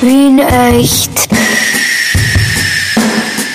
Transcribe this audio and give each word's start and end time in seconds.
Wien 0.00 0.38
echt. 0.38 1.28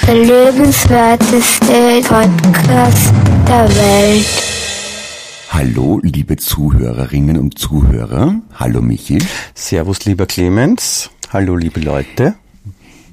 Der 0.06 0.16
lebenswerteste 0.16 2.02
Podcast 2.02 3.14
der 3.48 3.70
Welt. 3.70 4.26
Hallo, 5.50 6.02
liebe 6.04 6.36
Zuhörerinnen 6.36 7.38
und 7.38 7.58
Zuhörer. 7.58 8.36
Hallo, 8.56 8.82
Michi. 8.82 9.20
Servus, 9.54 10.04
lieber 10.04 10.26
Clemens. 10.26 11.12
Hallo, 11.32 11.56
liebe 11.56 11.80
Leute. 11.80 12.34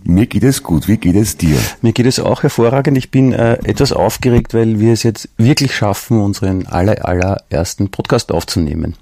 Mir 0.03 0.27
geht 0.27 0.43
es 0.43 0.65
gut. 0.65 0.89
Wie 0.89 0.97
geht 0.97 1.15
es 1.15 1.37
dir? 1.37 1.57
Mir 1.83 1.93
geht 1.93 2.07
es 2.07 2.19
auch 2.19 2.43
hervorragend. 2.43 2.99
Ich 2.99 3.13
bin 3.13 3.33
äh, 3.33 3.59
etwas 3.63 3.93
aufgeregt, 3.93 4.55
weil 4.55 4.81
wir 4.81 4.93
es 4.93 5.05
jetzt 5.05 5.29
wirklich 5.37 5.77
schaffen, 5.77 6.21
unseren 6.21 6.67
aller, 6.67 7.07
allerersten 7.07 7.91
Podcast 7.91 8.33
aufzunehmen. 8.33 8.97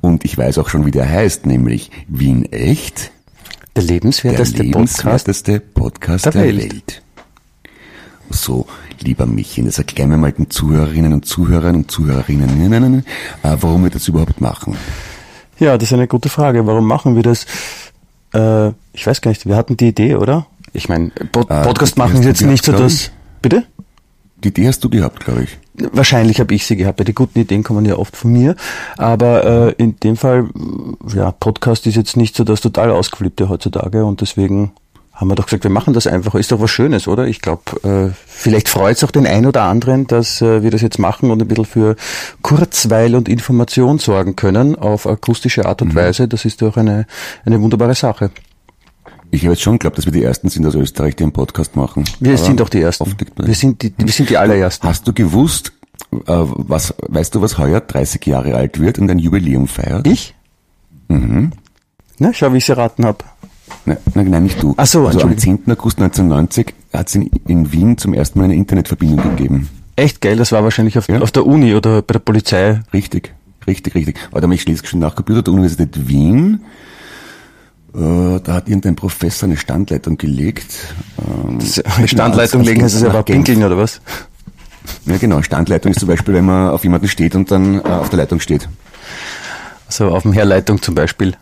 Und 0.00 0.24
ich 0.24 0.36
weiß 0.36 0.58
auch 0.58 0.68
schon, 0.68 0.86
wie 0.86 0.90
der 0.90 1.08
heißt, 1.08 1.46
nämlich 1.46 1.90
Wien 2.08 2.50
echt. 2.52 3.10
Der 3.76 3.82
lebenswerteste, 3.82 4.56
der 4.56 4.64
lebenswerteste 4.66 5.60
Podcast, 5.60 6.24
Podcast 6.24 6.24
der, 6.26 6.34
Welt. 6.34 6.72
Welt. 6.72 7.02
So, 8.30 8.66
lieber 9.00 9.26
Michi, 9.26 9.62
jetzt 9.62 9.78
erklären 9.78 10.10
wir 10.10 10.16
mal 10.16 10.32
den 10.32 10.50
Zuhörerinnen 10.50 11.12
und 11.12 11.26
Zuhörern 11.26 11.76
und 11.76 11.90
Zuhörerinnen, 11.90 13.04
äh, 13.42 13.56
warum 13.60 13.84
wir 13.84 13.90
das 13.90 14.08
überhaupt 14.08 14.40
machen. 14.40 14.76
Ja, 15.58 15.78
das 15.78 15.88
ist 15.88 15.92
eine 15.92 16.08
gute 16.08 16.28
Frage. 16.28 16.66
Warum 16.66 16.86
machen 16.86 17.14
wir 17.16 17.22
das? 17.22 17.46
Äh, 18.32 18.68
ich 18.92 19.06
weiß 19.06 19.20
gar 19.20 19.30
nicht, 19.30 19.46
wir 19.46 19.56
hatten 19.56 19.76
die 19.76 19.88
Idee, 19.88 20.16
oder? 20.16 20.46
Ich 20.72 20.88
meine, 20.88 21.10
Pod 21.32 21.48
äh, 21.50 21.62
Podcast 21.62 21.96
machen 21.96 22.18
ist 22.20 22.24
jetzt 22.24 22.42
nicht 22.42 22.64
so 22.64 22.72
das. 22.72 23.10
Bitte? 23.40 23.64
Die 24.44 24.48
Idee 24.48 24.68
hast 24.68 24.84
du 24.84 24.90
gehabt, 24.90 25.24
glaube 25.24 25.44
ich. 25.44 25.58
Wahrscheinlich 25.92 26.38
habe 26.38 26.54
ich 26.54 26.66
sie 26.66 26.76
gehabt. 26.76 26.98
Weil 26.98 27.06
die 27.06 27.14
guten 27.14 27.38
Ideen 27.38 27.62
kommen 27.62 27.86
ja 27.86 27.96
oft 27.96 28.14
von 28.14 28.30
mir. 28.32 28.56
Aber 28.98 29.44
äh, 29.44 29.82
in 29.82 29.96
dem 30.00 30.16
Fall, 30.16 30.48
ja, 31.14 31.30
Podcast 31.32 31.86
ist 31.86 31.96
jetzt 31.96 32.16
nicht 32.16 32.36
so 32.36 32.44
das 32.44 32.60
total 32.60 32.90
ausgeflippte 32.90 33.48
heutzutage 33.48 34.04
und 34.04 34.20
deswegen 34.20 34.72
haben 35.14 35.28
wir 35.28 35.36
doch 35.36 35.46
gesagt, 35.46 35.62
wir 35.64 35.70
machen 35.70 35.94
das 35.94 36.06
einfach. 36.06 36.34
Ist 36.34 36.52
doch 36.52 36.60
was 36.60 36.70
Schönes, 36.70 37.08
oder? 37.08 37.26
Ich 37.26 37.40
glaube, 37.40 37.62
äh, 37.84 38.14
vielleicht 38.26 38.68
freut 38.68 38.96
es 38.96 39.04
auch 39.04 39.12
den 39.12 39.26
einen 39.26 39.46
oder 39.46 39.62
anderen, 39.62 40.06
dass 40.06 40.42
äh, 40.42 40.62
wir 40.62 40.70
das 40.70 40.82
jetzt 40.82 40.98
machen 40.98 41.30
und 41.30 41.40
ein 41.40 41.48
bisschen 41.48 41.64
für 41.64 41.96
Kurzweil 42.42 43.14
und 43.14 43.28
Information 43.28 43.98
sorgen 43.98 44.34
können 44.36 44.76
auf 44.76 45.06
akustische 45.06 45.66
Art 45.66 45.82
und 45.82 45.94
mhm. 45.94 45.98
Weise. 45.98 46.28
Das 46.28 46.44
ist 46.44 46.62
doch 46.62 46.76
eine, 46.76 47.06
eine 47.44 47.60
wunderbare 47.60 47.94
Sache. 47.94 48.30
Ich 49.34 49.42
habe 49.42 49.54
jetzt 49.54 49.62
schon 49.62 49.74
geglaubt, 49.74 49.98
dass 49.98 50.04
wir 50.04 50.12
die 50.12 50.22
Ersten 50.22 50.48
sind 50.48 50.64
aus 50.64 50.76
Österreich, 50.76 51.16
die 51.16 51.24
einen 51.24 51.32
Podcast 51.32 51.74
machen. 51.74 52.04
Wir 52.20 52.34
Aber 52.34 52.42
sind 52.42 52.60
doch 52.60 52.68
die 52.68 52.80
Ersten. 52.80 53.12
Wir 53.36 53.54
sind 53.54 53.82
die, 53.82 53.92
wir 53.96 54.12
sind 54.12 54.30
die 54.30 54.36
allerersten. 54.36 54.86
Hast 54.86 55.08
du 55.08 55.12
gewusst, 55.12 55.72
äh, 56.12 56.16
was, 56.26 56.94
weißt 57.08 57.34
du, 57.34 57.42
was 57.42 57.58
heuer 57.58 57.80
30 57.80 58.24
Jahre 58.26 58.54
alt 58.54 58.80
wird 58.80 59.00
und 59.00 59.10
ein 59.10 59.18
Jubiläum 59.18 59.66
feiert? 59.66 60.06
Ich? 60.06 60.36
Mhm. 61.08 61.50
Na, 62.20 62.32
schau, 62.32 62.52
wie 62.52 62.58
ich 62.58 62.64
sie 62.64 62.72
erraten 62.72 63.04
habe. 63.04 63.24
Nein, 63.86 63.98
nein, 64.14 64.44
nicht 64.44 64.62
du. 64.62 64.74
Ach 64.76 64.86
so, 64.86 65.04
also 65.06 65.22
am 65.22 65.36
10. 65.36 65.64
August 65.66 65.98
1990 66.00 66.72
hat 66.92 67.08
es 67.08 67.16
in, 67.16 67.30
in, 67.48 67.72
Wien 67.72 67.98
zum 67.98 68.14
ersten 68.14 68.38
Mal 68.38 68.44
eine 68.44 68.54
Internetverbindung 68.54 69.36
gegeben. 69.36 69.68
Echt 69.96 70.20
geil, 70.20 70.36
das 70.36 70.52
war 70.52 70.62
wahrscheinlich 70.62 70.96
auf, 70.96 71.08
ja. 71.08 71.20
auf 71.20 71.32
der 71.32 71.44
Uni 71.44 71.74
oder 71.74 72.02
bei 72.02 72.12
der 72.12 72.20
Polizei. 72.20 72.82
Richtig, 72.92 73.34
richtig, 73.66 73.96
richtig. 73.96 74.16
Warte 74.30 74.46
mal, 74.46 74.54
ich 74.54 74.66
lese 74.66 74.86
schon 74.86 75.00
nach 75.00 75.16
Computer 75.16 75.42
der 75.42 75.54
Universität 75.54 76.08
Wien. 76.08 76.60
Äh, 77.94 78.40
da 78.40 78.54
hat 78.54 78.68
irgendein 78.68 78.96
Professor 78.96 79.46
eine 79.46 79.56
Standleitung 79.56 80.18
gelegt. 80.18 80.74
Ähm, 81.18 81.60
eine 81.96 82.08
Standleitung 82.08 82.62
legen 82.62 82.82
heißt 82.82 82.96
es 82.96 83.04
aber 83.04 83.22
pinkeln 83.22 83.62
oder 83.62 83.76
was? 83.76 84.00
Ja 85.06 85.16
genau, 85.16 85.42
Standleitung 85.42 85.92
ist 85.92 86.00
zum 86.00 86.08
Beispiel, 86.08 86.34
wenn 86.34 86.44
man 86.44 86.70
auf 86.70 86.82
jemanden 86.82 87.08
steht 87.08 87.34
und 87.34 87.50
dann 87.50 87.80
äh, 87.80 87.88
auf 87.88 88.10
der 88.10 88.18
Leitung 88.18 88.40
steht. 88.40 88.68
Also 89.86 90.08
auf 90.08 90.22
dem 90.22 90.32
Herleitung 90.32 90.82
zum 90.82 90.94
Beispiel. 90.94 91.36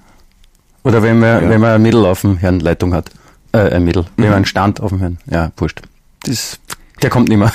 Oder 0.84 1.03
wenn 1.03 1.19
man, 1.19 1.45
ja. 1.45 1.48
wenn 1.48 1.61
man 1.61 1.70
ein 1.70 1.83
Mittel 1.83 2.05
auf 2.05 2.20
dem 2.20 2.36
Herrenleitung 2.36 2.92
hat. 2.92 3.11
Äh, 3.53 3.75
ein 3.75 3.84
Mittel. 3.84 4.03
Mhm. 4.03 4.08
Wenn 4.17 4.27
man 4.27 4.34
einen 4.36 4.45
Stand 4.47 4.80
auf 4.80 4.91
dem 4.91 4.98
Herrn. 4.98 5.19
Ja, 5.27 5.53
wurscht. 5.56 5.80
Das, 6.25 6.58
der 7.00 7.11
kommt 7.11 7.28
nicht 7.28 7.39
mehr. 7.39 7.53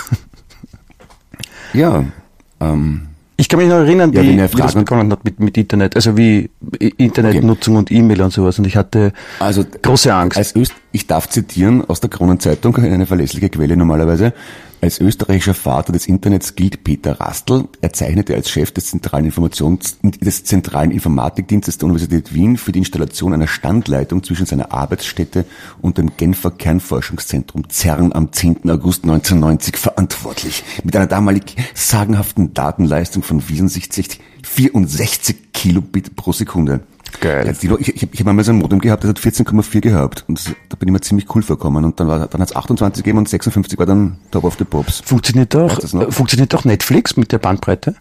Ja, 1.74 2.06
ähm, 2.60 3.10
ich 3.40 3.48
kann 3.48 3.60
mich 3.60 3.70
noch 3.70 3.76
erinnern, 3.76 4.12
ja, 4.14 4.24
wie, 4.24 4.36
wie 4.36 4.58
das 4.58 4.74
begonnen 4.74 5.12
hat 5.12 5.24
mit, 5.24 5.40
mit 5.40 5.58
Internet, 5.58 5.96
also 5.96 6.18
wie 6.18 6.50
Internetnutzung 6.98 7.76
okay. 7.76 7.80
und 7.80 7.92
E-Mail 7.92 8.24
und 8.24 8.34
sowas. 8.34 8.58
Und 8.58 8.66
ich 8.66 8.76
hatte 8.76 9.14
also, 9.40 9.64
große 9.84 10.12
Angst. 10.12 10.40
Als 10.40 10.56
Öst, 10.56 10.74
ich 10.98 11.06
darf 11.06 11.30
zitieren 11.30 11.88
aus 11.88 12.00
der 12.00 12.10
Kronenzeitung, 12.10 12.76
eine 12.78 13.06
verlässliche 13.06 13.50
Quelle 13.50 13.78
normalerweise. 13.78 14.34
Als 14.82 15.00
österreichischer 15.00 15.54
Vater 15.54 15.94
des 15.94 16.08
Internets 16.08 16.56
gilt 16.56 16.84
Peter 16.84 17.20
Rastl. 17.20 17.66
Er 17.82 17.94
zeichnete 17.94 18.34
als 18.34 18.50
Chef 18.50 18.72
des 18.72 18.88
zentralen 18.88 19.26
Informations, 19.26 20.00
des 20.02 20.44
zentralen 20.44 20.90
Informatikdienstes 20.90 21.78
der 21.78 21.86
Universität 21.86 22.34
Wien 22.34 22.58
für 22.58 22.72
die 22.72 22.80
Installation 22.80 23.32
einer 23.32 23.48
Standleitung 23.48 24.24
zwischen 24.24 24.48
seiner 24.48 24.72
Arbeitsstätte 24.72 25.46
und 25.84 26.00
dem 26.00 26.18
Genfer 26.18 26.50
Kernforschungszentrum 26.50 27.70
CERN 27.70 28.12
am 28.14 28.32
10. 28.32 28.68
August 28.68 29.04
1990 29.04 29.78
verantwortlich. 29.78 30.64
Mit 30.84 30.96
einer 30.96 31.08
damalig 31.08 31.56
sagenhaften 31.76 32.56
Datenleistung 32.56 33.22
von 33.22 33.40
64, 33.40 34.20
64 34.42 35.54
Kilobit 35.54 36.16
pro 36.16 36.32
Sekunde. 36.32 36.82
Geil. 37.20 37.56
Ich, 37.62 37.88
ich, 37.88 38.14
ich 38.14 38.20
habe 38.20 38.30
einmal 38.30 38.46
so 38.46 38.52
ein 38.52 38.58
Modem 38.58 38.80
gehabt, 38.80 39.04
das 39.04 39.10
hat 39.10 39.20
14,4 39.20 39.82
gehabt. 39.82 40.26
Und 40.28 40.38
das, 40.38 40.54
da 40.70 40.76
bin 40.76 40.90
ich 40.90 40.94
mir 40.94 41.02
ziemlich 41.02 41.34
cool 41.36 41.42
vorgekommen. 41.42 41.84
Und 41.84 42.00
dann, 42.00 42.08
war, 42.08 42.28
dann 42.28 42.42
hat 42.42 42.50
es 42.50 42.56
28 42.56 43.04
gegeben 43.04 43.20
und 43.20 43.30
56 43.30 43.78
war 43.80 43.86
dann 43.86 44.18
Top 44.32 44.44
of 44.44 44.56
the 44.58 44.66
Pops. 44.66 45.02
Funktioniert 45.06 45.54
doch, 45.54 45.82
funktioniert 46.12 46.54
doch 46.54 46.66
Netflix 46.66 47.18
mit 47.18 47.32
der 47.32 47.40
Bandbreite? 47.40 47.96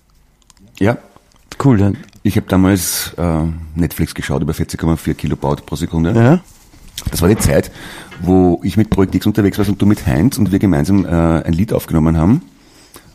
Ja. 0.78 0.98
Cool, 1.62 1.78
dann. 1.78 1.96
Ich 2.22 2.36
habe 2.36 2.46
damals 2.48 3.14
äh, 3.16 3.42
Netflix 3.74 4.14
geschaut 4.14 4.42
über 4.42 4.52
40,4 4.52 5.14
Kilobaut 5.14 5.64
pro 5.64 5.76
Sekunde. 5.76 6.12
Ja. 6.12 6.40
Das 7.10 7.22
war 7.22 7.28
die 7.28 7.38
Zeit, 7.38 7.70
wo 8.20 8.60
ich 8.64 8.76
mit 8.76 8.90
Projekt 8.90 9.14
X 9.14 9.26
unterwegs 9.26 9.58
war 9.58 9.68
und 9.68 9.80
du 9.80 9.86
mit 9.86 10.06
Heinz 10.06 10.38
und 10.38 10.50
wir 10.50 10.58
gemeinsam 10.58 11.04
äh, 11.04 11.08
ein 11.08 11.52
Lied 11.52 11.72
aufgenommen 11.72 12.16
haben. 12.16 12.42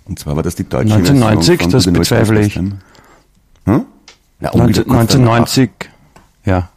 Und 0.06 0.20
zwar 0.20 0.36
war 0.36 0.44
das 0.44 0.56
die 0.56 0.68
deutsche 0.68 0.96
1990, 0.96 1.68
das 1.68 1.86
bezweifle 1.92 2.42
ich. 2.42 2.56
Hm? 2.56 3.86
Ja, 4.42 4.52
1990, 4.52 5.70
ja. 6.46 6.70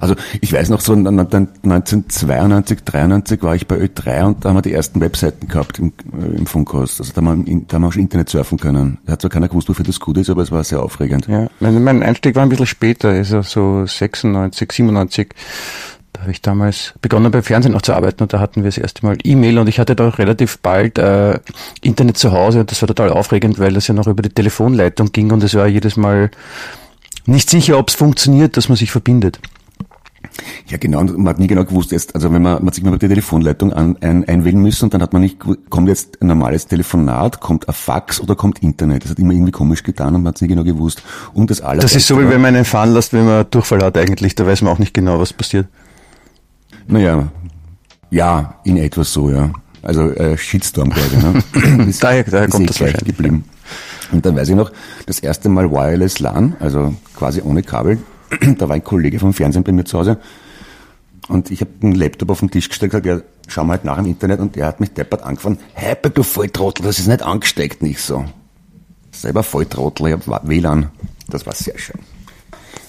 Also 0.00 0.14
ich 0.40 0.52
weiß 0.52 0.68
noch 0.68 0.80
so 0.80 0.92
1992, 0.92 2.84
93 2.84 3.42
war 3.42 3.56
ich 3.56 3.66
bei 3.66 3.76
Ö3 3.76 4.24
und 4.24 4.44
da 4.44 4.50
haben 4.50 4.56
wir 4.56 4.62
die 4.62 4.72
ersten 4.72 5.00
Webseiten 5.00 5.48
gehabt 5.48 5.80
im, 5.80 5.92
äh, 6.12 6.36
im 6.36 6.46
Funkhaus. 6.46 7.00
Also 7.00 7.12
da 7.12 7.24
haben, 7.24 7.46
wir, 7.46 7.62
da 7.66 7.74
haben 7.74 7.82
wir 7.82 7.92
schon 7.92 8.02
Internet 8.02 8.28
surfen 8.28 8.58
können. 8.58 8.98
Da 9.04 9.12
hat 9.12 9.22
zwar 9.22 9.30
keiner 9.30 9.48
gewusst, 9.48 9.68
wofür 9.68 9.84
das 9.84 9.98
gut 9.98 10.18
ist, 10.18 10.30
aber 10.30 10.42
es 10.42 10.52
war 10.52 10.62
sehr 10.62 10.80
aufregend. 10.80 11.26
Ja, 11.26 11.48
mein, 11.58 11.82
mein 11.82 12.02
Einstieg 12.02 12.36
war 12.36 12.44
ein 12.44 12.48
bisschen 12.48 12.66
später, 12.66 13.08
also 13.08 13.42
so 13.42 13.84
96, 13.84 14.70
97. 14.70 15.34
Da 16.22 16.26
habe 16.26 16.32
ich 16.34 16.40
damals 16.40 16.94
begonnen 17.02 17.32
beim 17.32 17.42
Fernsehen 17.42 17.72
noch 17.72 17.82
zu 17.82 17.92
arbeiten 17.94 18.22
und 18.22 18.32
da 18.32 18.38
hatten 18.38 18.62
wir 18.62 18.68
das 18.68 18.78
erste 18.78 19.04
Mal 19.04 19.18
E-Mail 19.24 19.58
und 19.58 19.68
ich 19.68 19.80
hatte 19.80 19.96
da 19.96 20.08
relativ 20.08 20.60
bald 20.60 20.96
äh, 20.96 21.40
Internet 21.80 22.16
zu 22.16 22.30
Hause 22.30 22.60
und 22.60 22.70
das 22.70 22.80
war 22.80 22.86
total 22.86 23.10
aufregend, 23.10 23.58
weil 23.58 23.72
das 23.72 23.88
ja 23.88 23.94
noch 23.94 24.06
über 24.06 24.22
die 24.22 24.28
Telefonleitung 24.28 25.10
ging 25.10 25.32
und 25.32 25.42
es 25.42 25.56
war 25.56 25.66
jedes 25.66 25.96
Mal 25.96 26.30
nicht 27.26 27.50
sicher, 27.50 27.76
ob 27.76 27.88
es 27.88 27.96
funktioniert, 27.96 28.56
dass 28.56 28.68
man 28.68 28.76
sich 28.76 28.92
verbindet. 28.92 29.40
Ja, 30.68 30.76
genau, 30.76 31.00
und 31.00 31.18
man 31.18 31.26
hat 31.26 31.40
nie 31.40 31.48
genau 31.48 31.64
gewusst, 31.64 31.90
jetzt, 31.90 32.14
also 32.14 32.32
wenn 32.32 32.40
man, 32.40 32.54
man 32.58 32.68
hat 32.68 32.76
sich 32.76 32.84
mal 32.84 32.92
mit 32.92 33.02
der 33.02 33.08
Telefonleitung 33.08 33.72
an, 33.72 33.96
ein, 34.00 34.24
einwählen 34.28 34.62
müssen 34.62 34.84
und 34.84 34.94
dann 34.94 35.02
hat 35.02 35.12
man 35.12 35.22
nicht, 35.22 35.38
kommt 35.70 35.88
jetzt 35.88 36.22
ein 36.22 36.28
normales 36.28 36.68
Telefonat, 36.68 37.40
kommt 37.40 37.68
ein 37.68 37.74
Fax 37.74 38.20
oder 38.20 38.36
kommt 38.36 38.60
Internet. 38.62 39.02
Das 39.02 39.10
hat 39.10 39.18
immer 39.18 39.32
irgendwie 39.32 39.50
komisch 39.50 39.82
getan 39.82 40.14
und 40.14 40.22
man 40.22 40.28
hat 40.28 40.36
es 40.36 40.42
nie 40.42 40.46
genau 40.46 40.62
gewusst. 40.62 41.02
Und 41.34 41.50
das 41.50 41.60
alles. 41.60 41.82
Das 41.82 41.96
ist 41.96 42.06
so, 42.06 42.16
wie 42.20 42.28
wenn 42.28 42.40
man 42.40 42.54
einen 42.54 42.64
fahren 42.64 42.94
lässt, 42.94 43.12
wenn 43.12 43.26
man 43.26 43.44
Durchfall 43.50 43.82
hat 43.82 43.98
eigentlich, 43.98 44.36
da 44.36 44.46
weiß 44.46 44.62
man 44.62 44.72
auch 44.72 44.78
nicht 44.78 44.94
genau, 44.94 45.18
was 45.18 45.32
passiert. 45.32 45.66
Naja, 46.86 47.28
ja, 48.10 48.54
in 48.64 48.76
etwas 48.76 49.12
so, 49.12 49.30
ja. 49.30 49.50
Also 49.82 50.10
äh, 50.10 50.36
Shitstorm 50.36 50.90
quasi. 50.90 51.16
Ne? 51.16 51.86
ist, 51.88 52.02
daher 52.02 52.24
daher 52.24 52.48
kommt 52.48 52.68
das 52.68 52.76
gleich 52.76 52.96
geblieben. 52.98 53.44
Und 54.12 54.24
dann 54.24 54.36
weiß 54.36 54.50
ich 54.50 54.54
noch, 54.54 54.70
das 55.06 55.18
erste 55.18 55.48
Mal 55.48 55.70
Wireless 55.70 56.18
LAN, 56.20 56.54
also 56.60 56.94
quasi 57.16 57.40
ohne 57.42 57.62
Kabel, 57.62 57.98
da 58.58 58.68
war 58.68 58.76
ein 58.76 58.84
Kollege 58.84 59.18
vom 59.18 59.32
Fernsehen 59.32 59.64
bei 59.64 59.72
mir 59.72 59.84
zu 59.84 59.98
Hause 59.98 60.18
und 61.28 61.50
ich 61.50 61.60
habe 61.60 61.70
einen 61.82 61.94
Laptop 61.94 62.30
auf 62.30 62.40
den 62.40 62.50
Tisch 62.50 62.68
gestellt 62.68 62.94
und 62.94 63.02
gesagt, 63.02 63.24
ja, 63.24 63.26
schau 63.48 63.64
mal 63.64 63.74
halt 63.74 63.84
nach 63.84 63.98
im 63.98 64.06
Internet 64.06 64.40
und 64.40 64.56
der 64.56 64.66
hat 64.66 64.80
mich 64.80 64.92
deppert 64.92 65.22
angefangen, 65.22 65.58
Hyper, 65.74 66.10
du 66.10 66.22
Volltrottel, 66.22 66.84
das 66.84 66.98
ist 66.98 67.06
nicht 67.06 67.22
angesteckt, 67.22 67.82
nicht 67.82 68.00
so. 68.00 68.24
Selber 69.12 69.42
Volltrottel, 69.42 70.08
ich 70.08 70.12
hab 70.14 70.48
WLAN. 70.48 70.90
Das 71.28 71.46
war 71.46 71.54
sehr 71.54 71.78
schön. 71.78 72.00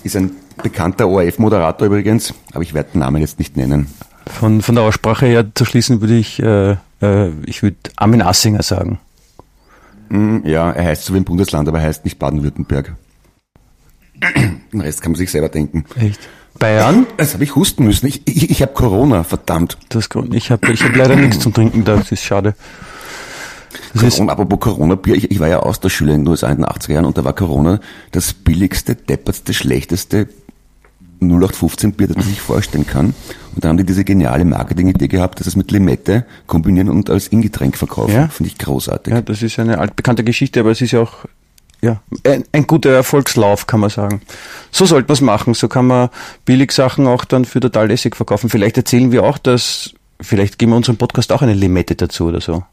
Ist 0.04 0.16
ein 0.16 0.31
bekannter 0.61 1.07
ORF-Moderator 1.07 1.88
übrigens, 1.88 2.33
aber 2.53 2.63
ich 2.63 2.73
werde 2.73 2.91
den 2.94 3.00
Namen 3.00 3.21
jetzt 3.21 3.39
nicht 3.39 3.57
nennen. 3.57 3.88
Von, 4.27 4.61
von 4.61 4.75
der 4.75 4.83
Aussprache 4.83 5.25
her 5.25 5.45
zu 5.53 5.65
schließen 5.65 6.01
würde 6.01 6.15
ich, 6.15 6.41
äh, 6.41 6.77
äh, 7.01 7.29
ich 7.45 7.61
würde 7.63 7.77
Armin 7.95 8.21
Assinger 8.21 8.63
sagen. 8.63 9.00
Mm, 10.09 10.39
ja, 10.45 10.71
er 10.71 10.85
heißt 10.85 11.05
so 11.05 11.13
wie 11.13 11.17
im 11.17 11.25
Bundesland, 11.25 11.67
aber 11.67 11.79
er 11.79 11.85
heißt 11.85 12.05
nicht 12.05 12.19
Baden-Württemberg. 12.19 12.95
Den 14.71 14.81
Rest 14.81 15.01
kann 15.01 15.11
man 15.11 15.17
sich 15.17 15.31
selber 15.31 15.50
denken. 15.50 15.85
Echt? 15.95 16.19
Bayern? 16.57 17.07
Das 17.17 17.33
habe 17.33 17.44
ich 17.44 17.55
husten 17.55 17.83
müssen. 17.83 18.05
Ich, 18.07 18.21
ich, 18.25 18.50
ich 18.50 18.61
habe 18.61 18.73
Corona, 18.73 19.23
verdammt. 19.23 19.77
Das, 19.89 20.07
ich 20.31 20.51
habe 20.51 20.71
ich 20.71 20.83
hab 20.83 20.95
leider 20.95 21.15
nichts 21.15 21.39
zum 21.39 21.53
Trinken 21.53 21.83
da, 21.83 21.97
das 21.97 22.11
ist 22.11 22.23
schade. 22.23 22.55
Das 23.94 24.15
Corona, 24.15 24.33
apropos 24.33 24.59
Corona-Bier, 24.59 25.15
ich, 25.15 25.31
ich 25.31 25.39
war 25.39 25.47
ja 25.47 25.59
Austauschschüler 25.59 26.13
in 26.13 26.21
den 26.21 26.27
USA 26.27 26.50
in 26.50 26.57
den 26.57 26.65
80er 26.65 26.94
Jahren 26.94 27.05
und 27.05 27.17
da 27.17 27.23
war 27.23 27.33
Corona 27.33 27.79
das 28.11 28.33
billigste, 28.33 28.95
deppertste, 28.95 29.53
schlechteste 29.53 30.27
0815-Bier, 31.31 32.08
das 32.08 32.18
man 32.18 32.25
sich 32.25 32.42
vorstellen 32.42 32.88
kann. 32.88 33.14
Und 33.56 33.64
da 33.64 33.70
haben 33.70 33.78
die 33.78 33.86
diese 33.86 34.04
geniale 34.04 34.46
Marketing-Idee 34.46 35.08
gehabt, 35.08 35.40
dass 35.40 35.48
es 35.48 35.56
mit 35.56 35.72
Limette 35.72 36.25
kombinieren 36.48 36.90
und 36.90 37.10
als 37.10 37.28
Ingetränk 37.28 37.78
verkaufen. 37.78 38.14
Ja. 38.14 38.28
Finde 38.28 38.52
ich 38.52 38.58
großartig. 38.58 39.14
Ja, 39.14 39.22
das 39.22 39.42
ist 39.42 39.60
eine 39.60 39.78
altbekannte 39.78 40.24
Geschichte, 40.24 40.60
aber 40.62 40.72
es 40.72 40.81
ist 40.81 40.92
ja 40.92 41.02
auch 41.02 41.25
ja, 41.84 42.02
ein, 42.25 42.46
ein 42.54 42.66
guter 42.66 42.92
Erfolgslauf, 42.92 43.68
kann 43.68 43.81
man 43.81 43.90
sagen. 43.90 44.22
So 44.72 44.86
sollte 44.86 45.10
man 45.10 45.14
es 45.14 45.22
machen. 45.22 45.54
So 45.54 45.68
kann 45.68 45.86
man 45.86 46.10
Billigsachen 46.46 47.08
auch 47.08 47.25
dann 47.25 47.44
für 47.44 47.60
total 47.60 47.88
lässig 47.90 48.16
verkaufen. 48.16 48.50
Vielleicht 48.50 48.78
erzählen 48.78 49.12
wir 49.12 49.24
auch, 49.24 49.38
dass, 49.38 49.94
vielleicht 50.22 50.58
geben 50.58 50.72
wir 50.72 50.78
unserem 50.78 50.98
Podcast 50.98 51.34
auch 51.34 51.42
eine 51.42 51.54
Limette 51.54 51.96
dazu 51.96 52.25
oder 52.25 52.40
so. 52.40 52.64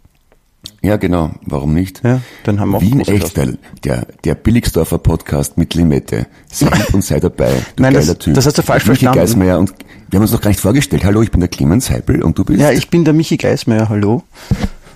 Ja, 0.82 0.96
genau. 0.96 1.30
Warum 1.44 1.74
nicht? 1.74 2.00
Ja, 2.02 2.20
dann 2.44 2.58
haben 2.58 2.70
wir 2.70 2.78
auch 2.78 2.82
Wien 2.82 2.98
große 2.98 3.12
echt, 3.12 3.36
der, 3.36 3.48
der, 3.84 4.06
der 4.24 4.34
Billigsdorfer 4.34 4.96
Podcast 4.98 5.58
mit 5.58 5.74
Limette. 5.74 6.26
Sei 6.50 6.70
und 6.94 7.04
sei 7.04 7.20
dabei. 7.20 7.52
Du 7.76 7.82
Nein, 7.82 7.92
das- 7.94 8.06
geiler 8.06 8.18
Typ. 8.18 8.34
das 8.34 8.46
hast 8.46 8.56
du 8.58 8.62
falsch 8.62 8.84
Michi 8.86 9.04
verstanden. 9.04 9.18
Geismeier 9.18 9.58
und 9.58 9.74
wir 10.08 10.16
haben 10.16 10.22
uns 10.22 10.32
noch 10.32 10.40
gar 10.40 10.48
nicht 10.48 10.60
vorgestellt. 10.60 11.04
Hallo, 11.04 11.20
ich 11.22 11.30
bin 11.30 11.40
der 11.40 11.48
Clemens 11.50 11.90
Heipel 11.90 12.22
und 12.22 12.38
du 12.38 12.44
bist? 12.44 12.60
Ja, 12.60 12.70
ich 12.70 12.88
bin 12.88 13.04
der 13.04 13.12
Michi 13.14 13.36
Geismeier, 13.36 13.88
hallo. 13.90 14.22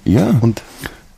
ja. 0.04 0.34
Und 0.40 0.62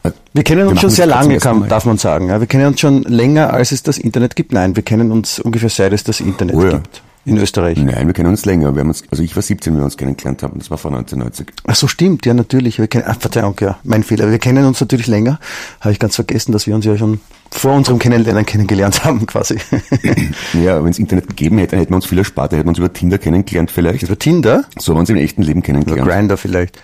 Äh, 0.02 0.10
wir 0.34 0.42
kennen 0.42 0.62
uns 0.62 0.70
machen 0.74 0.80
schon 0.80 0.88
das 0.90 0.96
sehr 0.96 1.06
lange, 1.06 1.38
kann, 1.38 1.68
darf 1.68 1.84
man 1.84 1.96
sagen. 1.98 2.28
Ja, 2.28 2.40
wir 2.40 2.46
kennen 2.48 2.66
uns 2.66 2.80
schon 2.80 3.02
länger, 3.04 3.52
als 3.52 3.70
es 3.72 3.82
das 3.84 3.98
Internet 3.98 4.34
gibt. 4.36 4.52
Nein, 4.52 4.74
wir 4.76 4.82
kennen 4.82 5.10
uns 5.12 5.38
ungefähr 5.38 5.70
seit 5.70 5.92
es 5.92 6.02
das 6.04 6.20
Internet 6.20 6.56
Oh 6.56 6.62
ja. 6.64 6.70
gibt. 6.72 7.02
In 7.26 7.38
Österreich. 7.38 7.76
Nein, 7.76 8.06
wir 8.06 8.14
kennen 8.14 8.28
uns 8.28 8.44
länger. 8.44 8.73
Wir 8.76 8.81
haben 8.82 8.88
uns, 8.88 9.02
also 9.11 9.20
ich 9.20 9.34
war 9.34 9.43
17, 9.43 9.75
wie 9.75 9.78
wir 9.78 9.84
uns 9.84 9.96
kennengelernt 9.96 10.44
haben. 10.44 10.61
Das 10.61 10.70
war 10.70 10.78
vor 10.78 10.93
1990. 10.93 11.52
Ach 11.67 11.75
so, 11.75 11.88
stimmt, 11.88 12.25
ja, 12.25 12.32
natürlich. 12.34 12.78
Wir 12.78 12.87
kennen, 12.87 13.02
ach, 13.05 13.19
Verzeihung, 13.19 13.56
ja, 13.61 13.81
mein 13.82 14.05
Fehler. 14.05 14.31
Wir 14.31 14.38
kennen 14.38 14.64
uns 14.64 14.81
natürlich 14.81 15.08
länger. 15.08 15.40
Habe 15.81 15.90
ich 15.90 15.99
ganz 15.99 16.14
vergessen, 16.14 16.52
dass 16.52 16.69
wir 16.69 16.76
uns 16.76 16.84
ja 16.84 16.96
schon 16.96 17.19
vor 17.50 17.73
unserem 17.75 17.99
Kennenlernen 17.99 18.46
kennengelernt 18.46 19.05
haben, 19.05 19.26
quasi. 19.26 19.58
Ja, 20.52 20.82
wenn 20.84 20.90
es 20.93 21.00
Internet 21.00 21.26
gegeben 21.26 21.58
hätte, 21.58 21.73
dann 21.73 21.81
hätten 21.81 21.90
wir 21.93 21.96
uns 21.96 22.06
viel 22.06 22.19
erspart. 22.19 22.52
Da 22.52 22.58
hätten 22.58 22.67
wir 22.67 22.70
uns 22.70 22.78
über 22.78 22.93
Tinder 22.93 23.19
kennengelernt 23.19 23.73
vielleicht. 23.73 24.05
Über 24.05 24.17
Tinder? 24.17 24.64
So 24.78 24.93
haben 24.93 24.99
wir 24.99 25.00
uns 25.00 25.11
im 25.11 25.17
echten 25.17 25.43
Leben 25.43 25.58
Über 25.61 25.67
kennengelernt. 25.67 26.08
Grinder 26.08 26.37
vielleicht. 26.37 26.81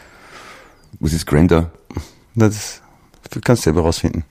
Was 0.99 1.13
ist 1.13 1.25
Grindr? 1.25 1.71
Na, 2.35 2.49
Das, 2.49 2.83
du 3.31 3.41
kannst 3.41 3.63
selber 3.63 3.83
rausfinden. 3.83 4.25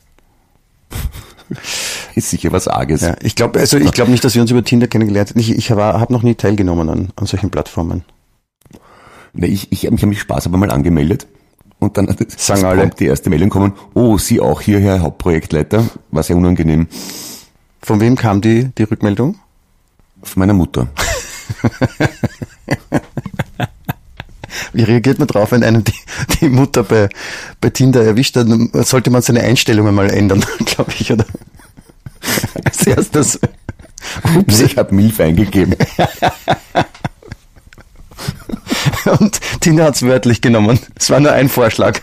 Ist 2.15 2.29
sicher 2.29 2.51
was 2.51 2.67
Arges. 2.67 3.01
Ja, 3.01 3.15
ich 3.21 3.35
glaube, 3.35 3.59
also 3.59 3.77
ich 3.77 3.91
glaube 3.91 4.11
nicht, 4.11 4.23
dass 4.23 4.35
wir 4.35 4.41
uns 4.41 4.51
über 4.51 4.63
Tinder 4.63 4.87
kennengelernt 4.87 5.29
haben. 5.29 5.39
Ich, 5.39 5.51
ich 5.51 5.71
habe 5.71 6.11
noch 6.11 6.23
nie 6.23 6.35
teilgenommen 6.35 6.89
an, 6.89 7.09
an 7.15 7.25
solchen 7.25 7.49
Plattformen. 7.49 8.03
Na, 9.33 9.47
ich 9.47 9.71
ich 9.71 9.85
habe 9.85 10.05
mich, 10.07 10.19
Spaß 10.19 10.47
aber 10.47 10.57
mal 10.57 10.71
angemeldet. 10.71 11.27
Und 11.79 11.97
dann 11.97 12.09
hat 12.09 12.21
es 12.21 12.45
Sagen 12.45 12.65
alle. 12.65 12.89
die 12.89 13.05
erste 13.05 13.29
Meldung 13.29 13.49
kommen, 13.49 13.73
oh, 13.93 14.17
Sie 14.17 14.39
auch 14.39 14.61
hier, 14.61 14.79
Herr 14.79 14.99
Hauptprojektleiter. 14.99 15.89
War 16.11 16.23
sehr 16.23 16.35
unangenehm. 16.37 16.87
Von 17.81 17.99
wem 17.99 18.15
kam 18.15 18.41
die, 18.41 18.69
die 18.77 18.83
Rückmeldung? 18.83 19.39
Von 20.21 20.41
meiner 20.41 20.53
Mutter. 20.53 20.89
Wie 24.73 24.83
reagiert 24.83 25.19
man 25.19 25.27
drauf, 25.27 25.51
wenn 25.51 25.63
einem 25.63 25.83
die, 25.83 25.93
die 26.39 26.49
Mutter 26.49 26.83
bei, 26.83 27.09
bei 27.59 27.69
Tinder 27.69 28.03
erwischt? 28.03 28.35
Dann 28.35 28.69
sollte 28.73 29.09
man 29.09 29.21
seine 29.21 29.41
Einstellungen 29.41 29.93
mal 29.95 30.09
ändern, 30.09 30.45
glaube 30.65 30.91
ich, 30.97 31.11
oder? 31.11 31.25
Als 32.65 32.87
erstes. 32.87 33.39
Ups. 34.35 34.59
Ich 34.61 34.77
habe 34.77 34.93
Milf 34.93 35.19
eingegeben. 35.19 35.75
Und 39.19 39.39
Tinder 39.61 39.85
hat's 39.85 40.03
wörtlich 40.03 40.41
genommen. 40.41 40.79
Es 40.95 41.09
war 41.09 41.19
nur 41.19 41.31
ein 41.31 41.49
Vorschlag. 41.49 41.99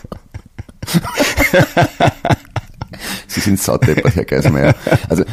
Sie 3.27 3.39
sind 3.39 3.59
saudeppert, 3.59 4.15
Herr 4.15 4.25
Geismeier. 4.25 4.75
Also, 5.07 5.23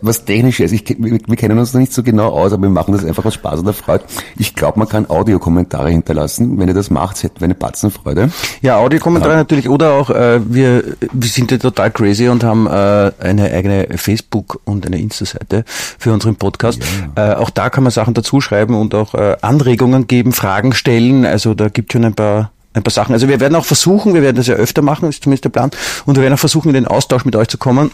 was 0.00 0.24
technisch 0.24 0.60
ist, 0.60 0.72
ich, 0.72 0.84
wir, 0.98 1.18
wir 1.26 1.36
kennen 1.36 1.58
uns 1.58 1.72
noch 1.74 1.80
nicht 1.80 1.92
so 1.92 2.02
genau 2.02 2.28
aus, 2.28 2.52
aber 2.52 2.62
wir 2.62 2.70
machen 2.70 2.92
das 2.92 3.04
einfach 3.04 3.24
aus 3.24 3.34
Spaß 3.34 3.60
und 3.60 3.66
der 3.66 3.74
Freude. 3.74 4.04
Ich 4.36 4.54
glaube, 4.54 4.78
man 4.78 4.88
kann 4.88 5.08
Audiokommentare 5.08 5.90
hinterlassen. 5.90 6.58
Wenn 6.58 6.68
ihr 6.68 6.74
das 6.74 6.90
macht, 6.90 7.22
hätten 7.22 7.40
wir 7.40 7.44
eine 7.44 7.54
Batzenfreude. 7.54 8.30
Ja, 8.62 8.76
Audiokommentare 8.76 9.36
natürlich 9.36 9.68
oder 9.68 9.92
auch 9.92 10.10
äh, 10.10 10.40
wir, 10.44 10.84
wir 11.12 11.28
sind 11.28 11.50
ja 11.50 11.58
total 11.58 11.90
crazy 11.90 12.28
und 12.28 12.44
haben 12.44 12.66
äh, 12.66 13.12
eine 13.20 13.50
eigene 13.52 13.88
Facebook- 13.96 14.60
und 14.64 14.86
eine 14.86 14.98
Insta-Seite 14.98 15.64
für 15.66 16.12
unseren 16.12 16.36
Podcast. 16.36 16.80
Äh, 17.16 17.34
auch 17.34 17.50
da 17.50 17.70
kann 17.70 17.84
man 17.84 17.92
Sachen 17.92 18.14
dazuschreiben 18.14 18.74
und 18.74 18.94
auch 18.94 19.14
äh, 19.14 19.36
Anregungen 19.40 20.06
geben, 20.06 20.32
Fragen 20.32 20.72
stellen. 20.72 21.24
Also 21.24 21.54
da 21.54 21.68
gibt 21.68 21.92
schon 21.92 22.04
ein 22.04 22.14
paar 22.14 22.50
ein 22.74 22.82
paar 22.82 22.92
Sachen. 22.92 23.12
Also 23.12 23.28
wir 23.28 23.40
werden 23.40 23.54
auch 23.54 23.64
versuchen, 23.64 24.14
wir 24.14 24.22
werden 24.22 24.36
das 24.36 24.48
ja 24.48 24.54
öfter 24.54 24.82
machen, 24.82 25.08
ist 25.08 25.22
zumindest 25.22 25.44
der 25.44 25.50
Plan, 25.50 25.70
und 26.06 26.16
wir 26.16 26.22
werden 26.22 26.34
auch 26.34 26.40
versuchen, 26.40 26.68
in 26.68 26.74
den 26.74 26.88
Austausch 26.88 27.24
mit 27.24 27.36
euch 27.36 27.48
zu 27.48 27.56
kommen. 27.56 27.92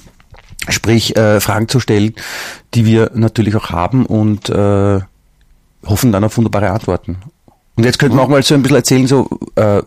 Sprich, 0.69 1.17
äh, 1.17 1.41
Fragen 1.41 1.69
zu 1.69 1.81
stellen, 1.81 2.15
die 2.75 2.85
wir 2.85 3.12
natürlich 3.15 3.57
auch 3.57 3.71
haben 3.71 4.05
und 4.07 4.51
äh, 4.51 5.01
hoffen 5.87 6.12
dann 6.12 6.25
auf 6.25 6.37
wunderbare 6.37 6.71
Antworten. 6.71 7.17
Und 7.77 7.85
jetzt 7.85 7.99
könnten 7.99 8.17
wir 8.17 8.23
auch 8.23 8.29
mal 8.29 8.43
so 8.43 8.55
ein 8.55 8.62
bisschen 8.62 8.77
erzählen, 8.77 9.07
so 9.07 9.29
äh, 9.57 9.83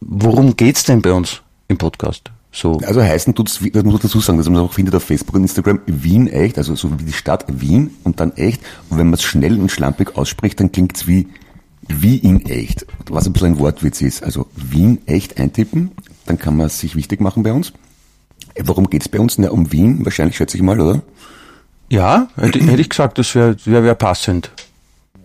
worum 0.00 0.56
geht's 0.56 0.82
denn 0.84 1.00
bei 1.00 1.12
uns 1.12 1.42
im 1.68 1.78
Podcast? 1.78 2.30
So 2.50 2.78
Also 2.84 3.02
heißen 3.02 3.34
tut's, 3.34 3.62
wie- 3.62 3.70
das 3.70 3.84
muss 3.84 3.92
man 3.92 4.02
dazu 4.02 4.18
sagen, 4.20 4.38
dass 4.38 4.48
man 4.48 4.56
es 4.56 4.62
auch 4.62 4.72
findet 4.72 4.94
auf 4.96 5.04
Facebook 5.04 5.36
und 5.36 5.42
Instagram, 5.42 5.80
Wien 5.86 6.26
echt, 6.26 6.58
also 6.58 6.74
so 6.74 6.98
wie 6.98 7.04
die 7.04 7.12
Stadt 7.12 7.44
Wien 7.48 7.90
und 8.02 8.18
dann 8.18 8.32
echt. 8.32 8.62
Und 8.88 8.98
wenn 8.98 9.06
man 9.06 9.14
es 9.14 9.22
schnell 9.22 9.60
und 9.60 9.70
schlampig 9.70 10.16
ausspricht, 10.16 10.58
dann 10.58 10.72
klingt's 10.72 11.06
wie 11.06 11.28
wie 11.88 12.16
in 12.16 12.44
echt, 12.46 12.84
was 13.08 13.26
ein 13.26 13.32
bisschen 13.32 13.52
ein 13.52 13.58
Wortwitz 13.60 14.00
ist. 14.00 14.24
Also 14.24 14.48
Wien 14.56 14.98
echt 15.06 15.38
eintippen, 15.38 15.92
dann 16.24 16.36
kann 16.36 16.56
man 16.56 16.66
es 16.66 16.80
sich 16.80 16.96
wichtig 16.96 17.20
machen 17.20 17.44
bei 17.44 17.52
uns. 17.52 17.72
Worum 18.64 18.88
geht's 18.88 19.08
bei 19.08 19.20
uns? 19.20 19.38
Na, 19.38 19.50
um 19.50 19.70
Wien, 19.72 20.04
wahrscheinlich 20.04 20.36
schätze 20.36 20.56
ich 20.56 20.62
mal, 20.62 20.80
oder? 20.80 21.02
ja, 21.88 22.28
hätte, 22.36 22.58
hätte 22.60 22.80
ich 22.80 22.88
gesagt, 22.88 23.18
das 23.18 23.34
wäre 23.34 23.56
wär, 23.64 23.82
wär 23.82 23.94
passend. 23.94 24.50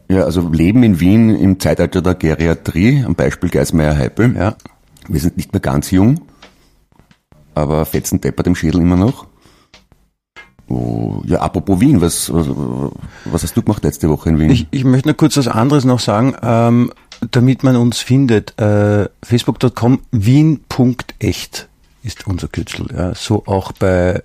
Ja, 0.09 0.23
also 0.23 0.49
Leben 0.49 0.83
in 0.83 0.99
Wien 0.99 1.29
im 1.35 1.59
Zeitalter 1.59 2.01
der 2.01 2.15
Geriatrie, 2.15 3.03
am 3.05 3.15
Beispiel 3.15 3.49
Geismeier-Heipel. 3.49 4.35
Ja. 4.35 4.55
Wir 5.07 5.19
sind 5.19 5.37
nicht 5.37 5.53
mehr 5.53 5.61
ganz 5.61 5.91
jung, 5.91 6.21
aber 7.55 7.85
fetzen 7.85 8.21
deppert 8.21 8.47
im 8.47 8.55
Schädel 8.55 8.81
immer 8.81 8.97
noch. 8.97 9.25
Oh, 10.67 11.21
ja, 11.25 11.39
apropos 11.39 11.79
Wien, 11.79 11.99
was, 12.01 12.31
was, 12.31 12.47
was 13.25 13.43
hast 13.43 13.57
du 13.57 13.61
gemacht 13.61 13.83
letzte 13.83 14.09
Woche 14.09 14.29
in 14.29 14.39
Wien? 14.39 14.51
Ich, 14.51 14.67
ich 14.71 14.83
möchte 14.83 15.07
nur 15.07 15.17
kurz 15.17 15.35
was 15.37 15.47
anderes 15.47 15.85
noch 15.85 15.99
sagen, 15.99 16.35
ähm, 16.41 16.91
damit 17.31 17.63
man 17.63 17.75
uns 17.75 17.99
findet. 17.99 18.59
Äh, 18.59 19.09
Facebook.com 19.23 20.01
wien.echt 20.11 21.69
ist 22.03 22.27
unser 22.27 22.47
Kürzel. 22.47 22.87
Ja, 22.95 23.13
so 23.15 23.43
auch 23.45 23.71
bei 23.73 24.21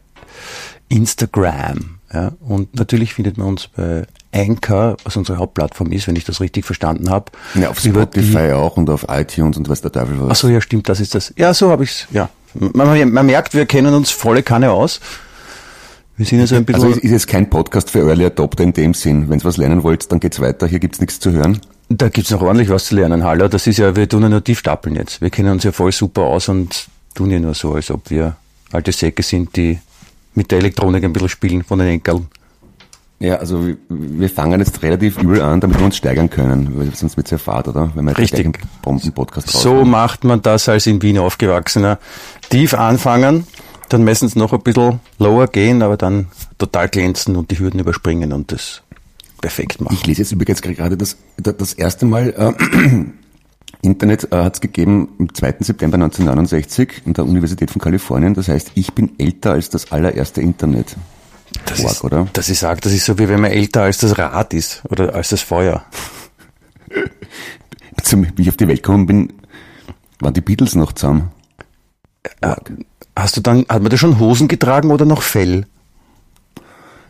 Instagram. 0.89 1.99
Ja, 2.13 2.33
und 2.41 2.75
natürlich 2.77 3.15
findet 3.15 3.37
man 3.37 3.49
uns 3.49 3.67
bei 3.69 4.07
Anchor, 4.33 4.97
was 5.05 5.17
unsere 5.17 5.39
Hauptplattform 5.39 5.91
ist, 5.93 6.07
wenn 6.07 6.15
ich 6.15 6.25
das 6.25 6.41
richtig 6.41 6.65
verstanden 6.65 7.11
habe. 7.11 7.33
ja, 7.55 7.69
auf 7.69 7.81
die- 7.81 7.91
Spotify 7.91 8.53
auch 8.53 8.77
und 8.77 8.89
auf 8.91 9.07
iTunes 9.09 9.57
und 9.57 9.69
was 9.69 9.81
der 9.81 9.91
Teufel 9.93 10.21
was. 10.21 10.31
Ach 10.31 10.37
so, 10.37 10.49
ja, 10.49 10.61
stimmt, 10.61 10.89
das 10.89 11.01
ist 11.01 11.15
das. 11.15 11.35
Ja, 11.37 11.53
so 11.53 11.71
habe 11.71 11.83
ich's. 11.85 12.07
Ja, 12.13 12.29
man, 12.55 13.13
man 13.13 13.27
merkt, 13.27 13.55
wir 13.55 13.67
kennen 13.67 13.93
uns 13.95 14.11
volle 14.11 14.43
Kanne 14.43 14.71
aus. 14.71 15.01
Wir 16.17 16.25
sind 16.25 16.41
also 16.41 16.55
ein 16.55 16.65
bisschen. 16.65 16.83
Also 16.85 16.97
es 16.97 17.03
ist 17.05 17.11
jetzt 17.11 17.27
kein 17.27 17.51
Podcast 17.51 17.91
für 17.91 17.99
Early 18.09 18.25
Adopter 18.25 18.63
in 18.65 18.73
dem 18.73 18.95
Sinn. 18.95 19.29
Wenn 19.29 19.39
ihr 19.41 19.45
was 19.45 19.57
lernen 19.59 19.83
wollt, 19.83 20.11
dann 20.11 20.21
geht's 20.21 20.41
weiter. 20.41 20.67
Hier 20.67 20.79
gibt's 20.79 21.01
nichts 21.01 21.21
zu 21.21 21.33
hören. 21.33 21.61
Da 21.89 22.09
gibt's 22.09 22.31
noch 22.31 22.41
ordentlich 22.41 22.71
was 22.71 22.87
zu 22.87 22.95
lernen, 22.95 23.23
Hallo. 23.25 23.49
Das 23.49 23.67
ist 23.67 23.77
ja, 23.79 23.95
wir 23.95 24.09
tun 24.09 24.23
ja 24.23 24.29
nur 24.29 24.43
tief 24.43 24.61
stapeln 24.61 24.97
jetzt. 24.97 25.21
Wir 25.21 25.29
kennen 25.31 25.51
uns 25.51 25.65
ja 25.65 25.73
voll 25.73 25.93
super 25.93 26.23
aus 26.23 26.49
und 26.49 26.87
tun 27.17 27.31
ja 27.31 27.39
nur 27.41 27.55
so, 27.55 27.75
als 27.75 27.91
ob 27.91 28.11
wir 28.11 28.37
alte 28.73 28.93
Säcke 28.93 29.23
sind, 29.23 29.57
die 29.57 29.79
mit 30.35 30.51
der 30.51 30.59
Elektronik 30.59 31.03
ein 31.05 31.13
bisschen 31.13 31.29
spielen 31.29 31.65
von 31.65 31.79
den 31.79 31.89
Enkeln. 31.89 32.27
Ja, 33.19 33.37
also 33.37 33.67
wir- 33.89 34.29
fangen 34.29 34.61
jetzt 34.61 34.83
relativ 34.83 35.17
übel 35.17 35.41
an, 35.41 35.61
damit 35.61 35.79
wir 35.79 35.87
uns 35.87 35.97
steigern 35.97 36.29
können, 36.29 36.79
weil 36.79 36.95
sonst 36.95 37.17
wird's 37.17 37.31
ja 37.31 37.39
fad, 37.39 37.67
oder? 37.69 37.91
Wenn 37.95 38.07
jetzt 38.09 38.19
Richtig. 38.19 38.59
Bomben-Podcast 38.83 39.49
So 39.49 39.85
macht 39.87 40.25
man 40.25 40.43
das 40.43 40.69
als 40.69 40.87
in 40.87 41.01
Wien 41.01 41.19
aufgewachsener. 41.19 41.99
Tief 42.51 42.75
anfangen, 42.75 43.47
dann 43.89 44.05
meistens 44.05 44.37
noch 44.37 44.53
ein 44.53 44.61
bisschen 44.61 45.01
lower 45.19 45.47
gehen, 45.47 45.83
aber 45.83 45.97
dann 45.97 46.27
total 46.59 46.91
glänzen 46.91 47.37
und 47.37 47.51
die 47.51 47.59
Hürden 47.59 47.81
überspringen 47.81 48.35
und 48.35 48.53
das 48.53 48.83
perfekt 49.41 49.81
machen. 49.81 49.95
Ich 49.95 50.07
lese 50.07 50.21
jetzt 50.23 50.33
übrigens 50.33 50.61
gerade 50.61 50.99
das, 50.99 51.17
das 51.39 51.57
das 51.57 51.73
erste 51.73 52.05
Mal, 52.05 52.35
äh, 52.37 52.53
Internet 53.83 54.33
äh, 54.33 54.37
hat 54.37 54.55
es 54.55 54.61
gegeben 54.61 55.09
am 55.19 55.33
2. 55.33 55.57
September 55.61 55.97
1969 55.97 57.03
an 57.07 57.15
der 57.15 57.25
Universität 57.25 57.71
von 57.71 57.81
Kalifornien. 57.81 58.35
Das 58.35 58.49
heißt, 58.49 58.73
ich 58.75 58.93
bin 58.95 59.13
älter 59.19 59.53
als 59.53 59.71
das 59.71 59.93
allererste 59.93 60.41
Internet. 60.41 60.97
Das 61.67 61.81
Org, 61.81 61.93
ist, 61.93 62.05
oder? 62.05 62.27
Das 62.33 62.49
ist, 62.49 62.65
arg. 62.65 62.81
das 62.81 62.93
ist 62.93 63.05
so, 63.05 63.19
wie 63.19 63.29
wenn 63.29 63.41
man 63.41 63.53
älter 63.53 63.83
als 63.83 63.99
das 63.99 64.19
Rad 64.19 64.53
ist 64.55 64.83
oder 64.91 65.15
als 65.15 65.29
das 65.29 65.43
Feuer. 65.43 65.85
Zum, 68.03 68.27
wie 68.37 68.43
ich 68.43 68.49
auf 68.49 68.57
die 68.57 68.69
Welt 68.69 68.83
gekommen 68.83 69.07
bin, 69.07 69.33
waren 70.21 70.35
die 70.35 70.41
Beatles 70.41 70.75
noch 70.75 70.93
zusammen. 70.93 71.31
Hast 73.15 73.37
du 73.37 73.41
dann, 73.41 73.61
hat 73.69 73.83
man 73.83 73.91
da 73.91 73.97
schon 73.97 74.19
Hosen 74.19 74.49
getragen 74.49 74.91
oder 74.91 75.05
noch 75.05 75.23
Fell? 75.23 75.67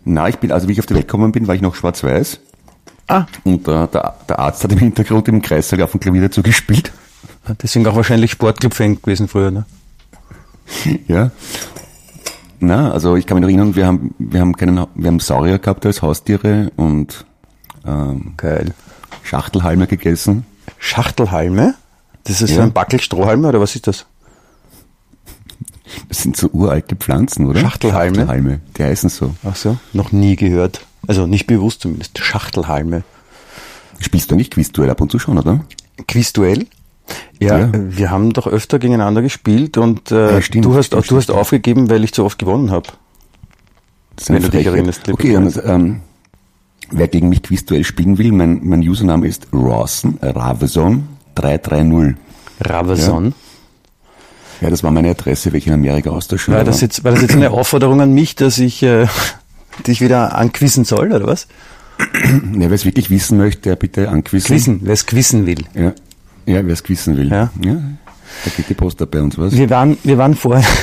Na, 0.05 0.29
ich 0.29 0.37
bin, 0.37 0.53
also 0.53 0.69
wie 0.69 0.73
ich 0.73 0.79
auf 0.79 0.87
die 0.87 0.95
Welt 0.95 1.09
gekommen 1.09 1.33
bin, 1.33 1.49
war 1.49 1.55
ich 1.55 1.63
noch 1.63 1.75
schwarz-weiß. 1.75 2.39
Ah, 3.09 3.27
Und 3.45 3.69
äh, 3.69 3.87
der, 3.89 4.15
der 4.29 4.39
Arzt 4.39 4.65
hat 4.65 4.73
im 4.73 4.79
Hintergrund 4.79 5.29
im 5.29 5.41
Kreissaal 5.43 5.81
auf 5.83 5.93
dem 5.93 6.01
Klavier 6.01 6.23
dazu 6.23 6.43
gespielt. 6.43 6.93
deswegen 7.63 7.87
auch 7.87 7.95
wahrscheinlich 7.97 8.33
Sportclub-Fan 8.33 9.01
gewesen 9.01 9.29
früher, 9.29 9.51
ne? 9.51 9.65
Ja. 11.07 11.31
Na, 12.59 12.91
also 12.91 13.15
ich 13.17 13.27
kann 13.27 13.37
mich 13.37 13.43
noch 13.43 13.49
erinnern, 13.49 13.77
wir 13.77 13.87
haben, 13.87 14.15
wir 14.19 14.41
haben 14.41 14.57
keinen, 14.57 14.85
wir 14.95 15.09
haben 15.09 15.21
Saurier 15.21 15.59
gehabt 15.59 15.87
als 15.87 16.03
Haustiere 16.03 16.73
und 16.77 17.25
ähm, 17.87 18.35
Geil. 18.37 18.75
Schachtelhalme 19.23 19.87
gegessen. 19.87 20.45
Schachtelhalme? 20.79 21.75
Das 22.25 22.41
ist 22.43 22.51
so 22.55 22.57
Ja. 22.57 22.63
ein 22.65 22.73
Backel 22.73 23.01
Strohhalme 23.01 23.47
oder 23.49 23.61
was 23.61 23.77
ist 23.77 23.87
das? 23.87 24.07
Das 26.09 26.23
sind 26.23 26.37
so 26.37 26.49
uralte 26.49 26.97
Pflanzen, 26.97 27.47
oder? 27.47 27.61
Schachtelhalme? 27.61 28.17
Schachtelhalme, 28.17 28.61
die 28.77 28.83
heißen 28.85 29.09
so. 29.09 29.35
Ach 29.49 29.55
so, 29.55 29.77
noch 29.93 30.11
nie 30.11 30.35
gehört. 30.35 30.81
Also 31.07 31.27
nicht 31.27 31.47
bewusst 31.47 31.81
zumindest. 31.83 32.19
Schachtelhalme. 32.19 33.03
Spielst 34.01 34.31
du 34.31 34.37
nicht 34.37 34.53
Quizduell 34.55 34.91
ab 34.91 35.01
und 35.01 35.11
zu 35.11 35.19
schon, 35.19 35.39
oder? 35.39 35.65
Quizduell? 36.09 36.67
Ja, 37.39 37.59
Ja. 37.59 37.71
wir 37.73 38.11
haben 38.11 38.33
doch 38.33 38.47
öfter 38.47 38.79
gegeneinander 38.79 39.23
gespielt 39.23 39.79
und 39.79 40.11
äh, 40.11 40.33
Ja, 40.35 40.43
stimmt, 40.43 40.65
du 40.65 40.75
hast 40.75 40.87
stimmt, 40.87 41.11
du 41.11 41.17
hast 41.17 41.25
stimmt. 41.25 41.39
aufgegeben, 41.39 41.89
weil 41.89 42.03
ich 42.05 42.13
zu 42.13 42.25
oft 42.25 42.39
gewonnen 42.39 42.71
habe. 42.71 42.89
Wenn 44.27 44.37
du 44.43 44.49
dich 44.49 44.51
Frechheit. 44.51 44.75
erinnerst, 44.75 45.09
Okay, 45.09 45.37
und 45.37 45.61
ähm, 45.65 46.01
wer 46.91 47.07
gegen 47.09 47.29
mich 47.29 47.43
Quizduell 47.43 47.85
spielen 47.85 48.19
will, 48.19 48.33
mein, 48.33 48.61
mein 48.65 48.81
Username 48.81 49.27
ist 49.29 49.47
Rawson, 49.53 50.19
äh, 50.21 50.31
Raveson 50.31 51.07
330. 51.37 52.17
Raveson. 52.61 53.35
Ja, 54.63 54.71
das 54.71 54.83
war 54.83 54.91
meine 54.91 55.11
Adresse, 55.11 55.53
welche 55.53 55.69
in 55.69 55.75
Amerika 55.75 56.11
austauschen 56.11 56.55
War 56.55 56.65
das 56.65 56.81
jetzt 56.81 57.05
war 57.05 57.13
das 57.13 57.21
jetzt 57.21 57.35
eine 57.35 57.51
Aufforderung 57.53 58.01
an 58.01 58.13
mich, 58.15 58.35
dass 58.37 58.59
ich 58.59 58.83
äh, 58.83 59.07
dich 59.87 60.01
wieder 60.01 60.37
anquissen 60.37 60.85
soll 60.85 61.13
oder 61.13 61.27
was? 61.27 61.47
Ne, 62.43 62.69
wer 62.69 62.73
es 62.73 62.85
wirklich 62.85 63.11
wissen 63.11 63.39
möchte, 63.39 63.63
der 63.63 63.77
bitte 63.77 64.09
anquissen. 64.09 64.57
Quizzen, 64.57 64.81
wer 64.83 64.93
es 64.93 65.07
quissen 65.07 65.47
will. 65.47 65.65
Ja, 65.75 65.93
ja 66.45 66.67
wer 66.67 66.73
es 66.73 66.87
wissen 66.89 67.17
will. 67.17 67.31
Ja. 67.31 67.51
Da 67.59 68.51
geht 68.57 68.69
die 68.69 68.75
Post 68.75 69.01
ab 69.01 69.11
bei 69.13 69.23
uns, 69.23 69.39
was? 69.39 69.53
Wir 69.57 69.71
waren, 69.71 69.97
wir 70.03 70.19
waren 70.19 70.35
vorher. 70.35 70.67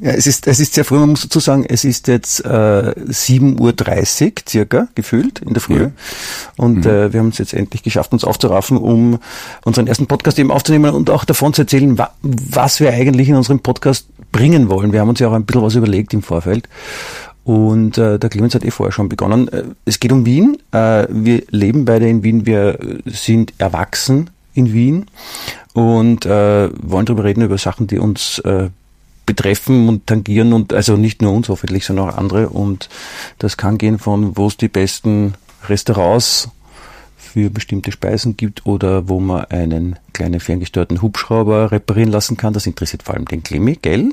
Ja, 0.00 0.12
es 0.12 0.28
ist, 0.28 0.46
es 0.46 0.60
ist 0.60 0.74
sehr 0.74 0.84
früh, 0.84 0.98
man 0.98 1.10
muss 1.10 1.22
dazu 1.22 1.40
sagen, 1.40 1.64
es 1.68 1.84
ist 1.84 2.06
jetzt 2.06 2.44
äh, 2.44 2.48
7.30 2.48 3.58
Uhr 3.60 4.32
circa, 4.48 4.88
gefühlt, 4.94 5.40
in 5.40 5.54
der 5.54 5.60
Früh. 5.60 5.82
Ja. 5.82 5.90
Und 6.56 6.86
äh, 6.86 7.12
wir 7.12 7.18
haben 7.18 7.30
es 7.30 7.38
jetzt 7.38 7.52
endlich 7.52 7.82
geschafft, 7.82 8.12
uns 8.12 8.22
aufzuraffen, 8.22 8.76
um 8.76 9.18
unseren 9.64 9.88
ersten 9.88 10.06
Podcast 10.06 10.38
eben 10.38 10.52
aufzunehmen 10.52 10.94
und 10.94 11.10
auch 11.10 11.24
davon 11.24 11.52
zu 11.52 11.62
erzählen, 11.62 11.98
wa 11.98 12.10
was 12.22 12.78
wir 12.78 12.92
eigentlich 12.92 13.28
in 13.28 13.34
unserem 13.34 13.58
Podcast 13.58 14.06
bringen 14.30 14.68
wollen. 14.68 14.92
Wir 14.92 15.00
haben 15.00 15.08
uns 15.08 15.18
ja 15.18 15.28
auch 15.28 15.32
ein 15.32 15.44
bisschen 15.44 15.62
was 15.62 15.74
überlegt 15.74 16.14
im 16.14 16.22
Vorfeld. 16.22 16.68
Und 17.46 17.96
äh, 17.96 18.18
der 18.18 18.28
Clemens 18.28 18.56
hat 18.56 18.64
eh 18.64 18.72
vorher 18.72 18.90
schon 18.90 19.08
begonnen. 19.08 19.46
Äh, 19.46 19.62
Es 19.84 20.00
geht 20.00 20.10
um 20.10 20.26
Wien. 20.26 20.58
Äh, 20.72 21.06
wir 21.08 21.44
leben 21.50 21.84
beide 21.84 22.08
in 22.08 22.24
Wien. 22.24 22.44
Wir 22.44 22.76
sind 23.04 23.54
erwachsen 23.58 24.30
in 24.54 24.72
Wien 24.72 25.06
und 25.72 26.26
äh, 26.26 26.68
wollen 26.82 27.06
darüber 27.06 27.22
reden, 27.22 27.42
über 27.42 27.56
Sachen, 27.56 27.86
die 27.86 27.98
uns 27.98 28.40
äh, 28.40 28.70
betreffen 29.26 29.88
und 29.88 30.08
tangieren 30.08 30.52
und 30.52 30.72
also 30.72 30.96
nicht 30.96 31.22
nur 31.22 31.34
uns 31.34 31.48
hoffentlich, 31.48 31.84
sondern 31.84 32.10
auch 32.10 32.18
andere. 32.18 32.48
Und 32.48 32.88
das 33.38 33.56
kann 33.56 33.78
gehen 33.78 34.00
von, 34.00 34.36
wo 34.36 34.48
es 34.48 34.56
die 34.56 34.68
besten 34.68 35.34
Restaurants 35.68 36.48
für 37.36 37.50
bestimmte 37.50 37.92
Speisen 37.92 38.38
gibt 38.38 38.64
oder 38.64 39.10
wo 39.10 39.20
man 39.20 39.44
einen 39.50 39.96
kleinen 40.14 40.40
ferngesteuerten 40.40 41.02
Hubschrauber 41.02 41.70
reparieren 41.70 42.10
lassen 42.10 42.38
kann. 42.38 42.54
Das 42.54 42.64
interessiert 42.66 43.02
vor 43.02 43.14
allem 43.14 43.26
den 43.26 43.42
Klemmi, 43.42 43.78
gell? 43.82 44.12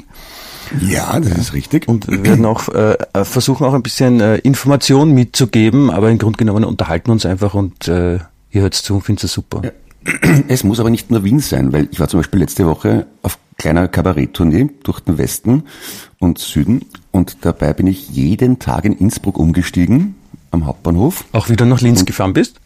Ja, 0.81 1.17
das 1.21 1.31
ist 1.37 1.53
richtig. 1.53 1.87
Und 1.87 2.05
wir 2.09 2.21
werden 2.25 2.43
auch 2.43 2.67
äh, 2.67 2.97
äh, 3.13 3.23
versuchen 3.23 3.65
auch 3.65 3.73
ein 3.73 3.81
bisschen 3.81 4.19
äh, 4.19 4.39
Information 4.39 5.13
mitzugeben, 5.13 5.89
aber 5.89 6.11
im 6.11 6.17
Grunde 6.17 6.35
genommen 6.35 6.65
unterhalten 6.65 7.11
uns 7.11 7.25
einfach 7.25 7.53
und 7.53 7.87
äh, 7.87 8.15
ihr 8.51 8.61
hört 8.61 8.73
zu 8.73 8.95
und 8.95 9.03
findet 9.03 9.23
es 9.23 9.31
super. 9.31 9.61
Es 10.49 10.65
muss 10.65 10.81
aber 10.81 10.89
nicht 10.89 11.09
nur 11.09 11.23
Wien 11.23 11.39
sein, 11.39 11.71
weil 11.71 11.87
ich 11.89 12.01
war 12.01 12.09
zum 12.09 12.19
Beispiel 12.19 12.41
letzte 12.41 12.65
Woche 12.65 13.05
auf 13.21 13.39
kleiner 13.57 13.87
Kabaretttournee 13.87 14.69
durch 14.83 14.99
den 14.99 15.17
Westen 15.17 15.63
und 16.19 16.39
Süden 16.39 16.81
und 17.11 17.37
dabei 17.39 17.71
bin 17.71 17.87
ich 17.87 18.09
jeden 18.09 18.59
Tag 18.59 18.83
in 18.83 18.91
Innsbruck 18.91 19.37
umgestiegen 19.37 20.15
am 20.51 20.65
Hauptbahnhof. 20.65 21.23
Auch 21.31 21.47
wieder 21.47 21.65
nach 21.65 21.79
Linz 21.79 22.03
gefahren 22.03 22.33
bist? 22.33 22.59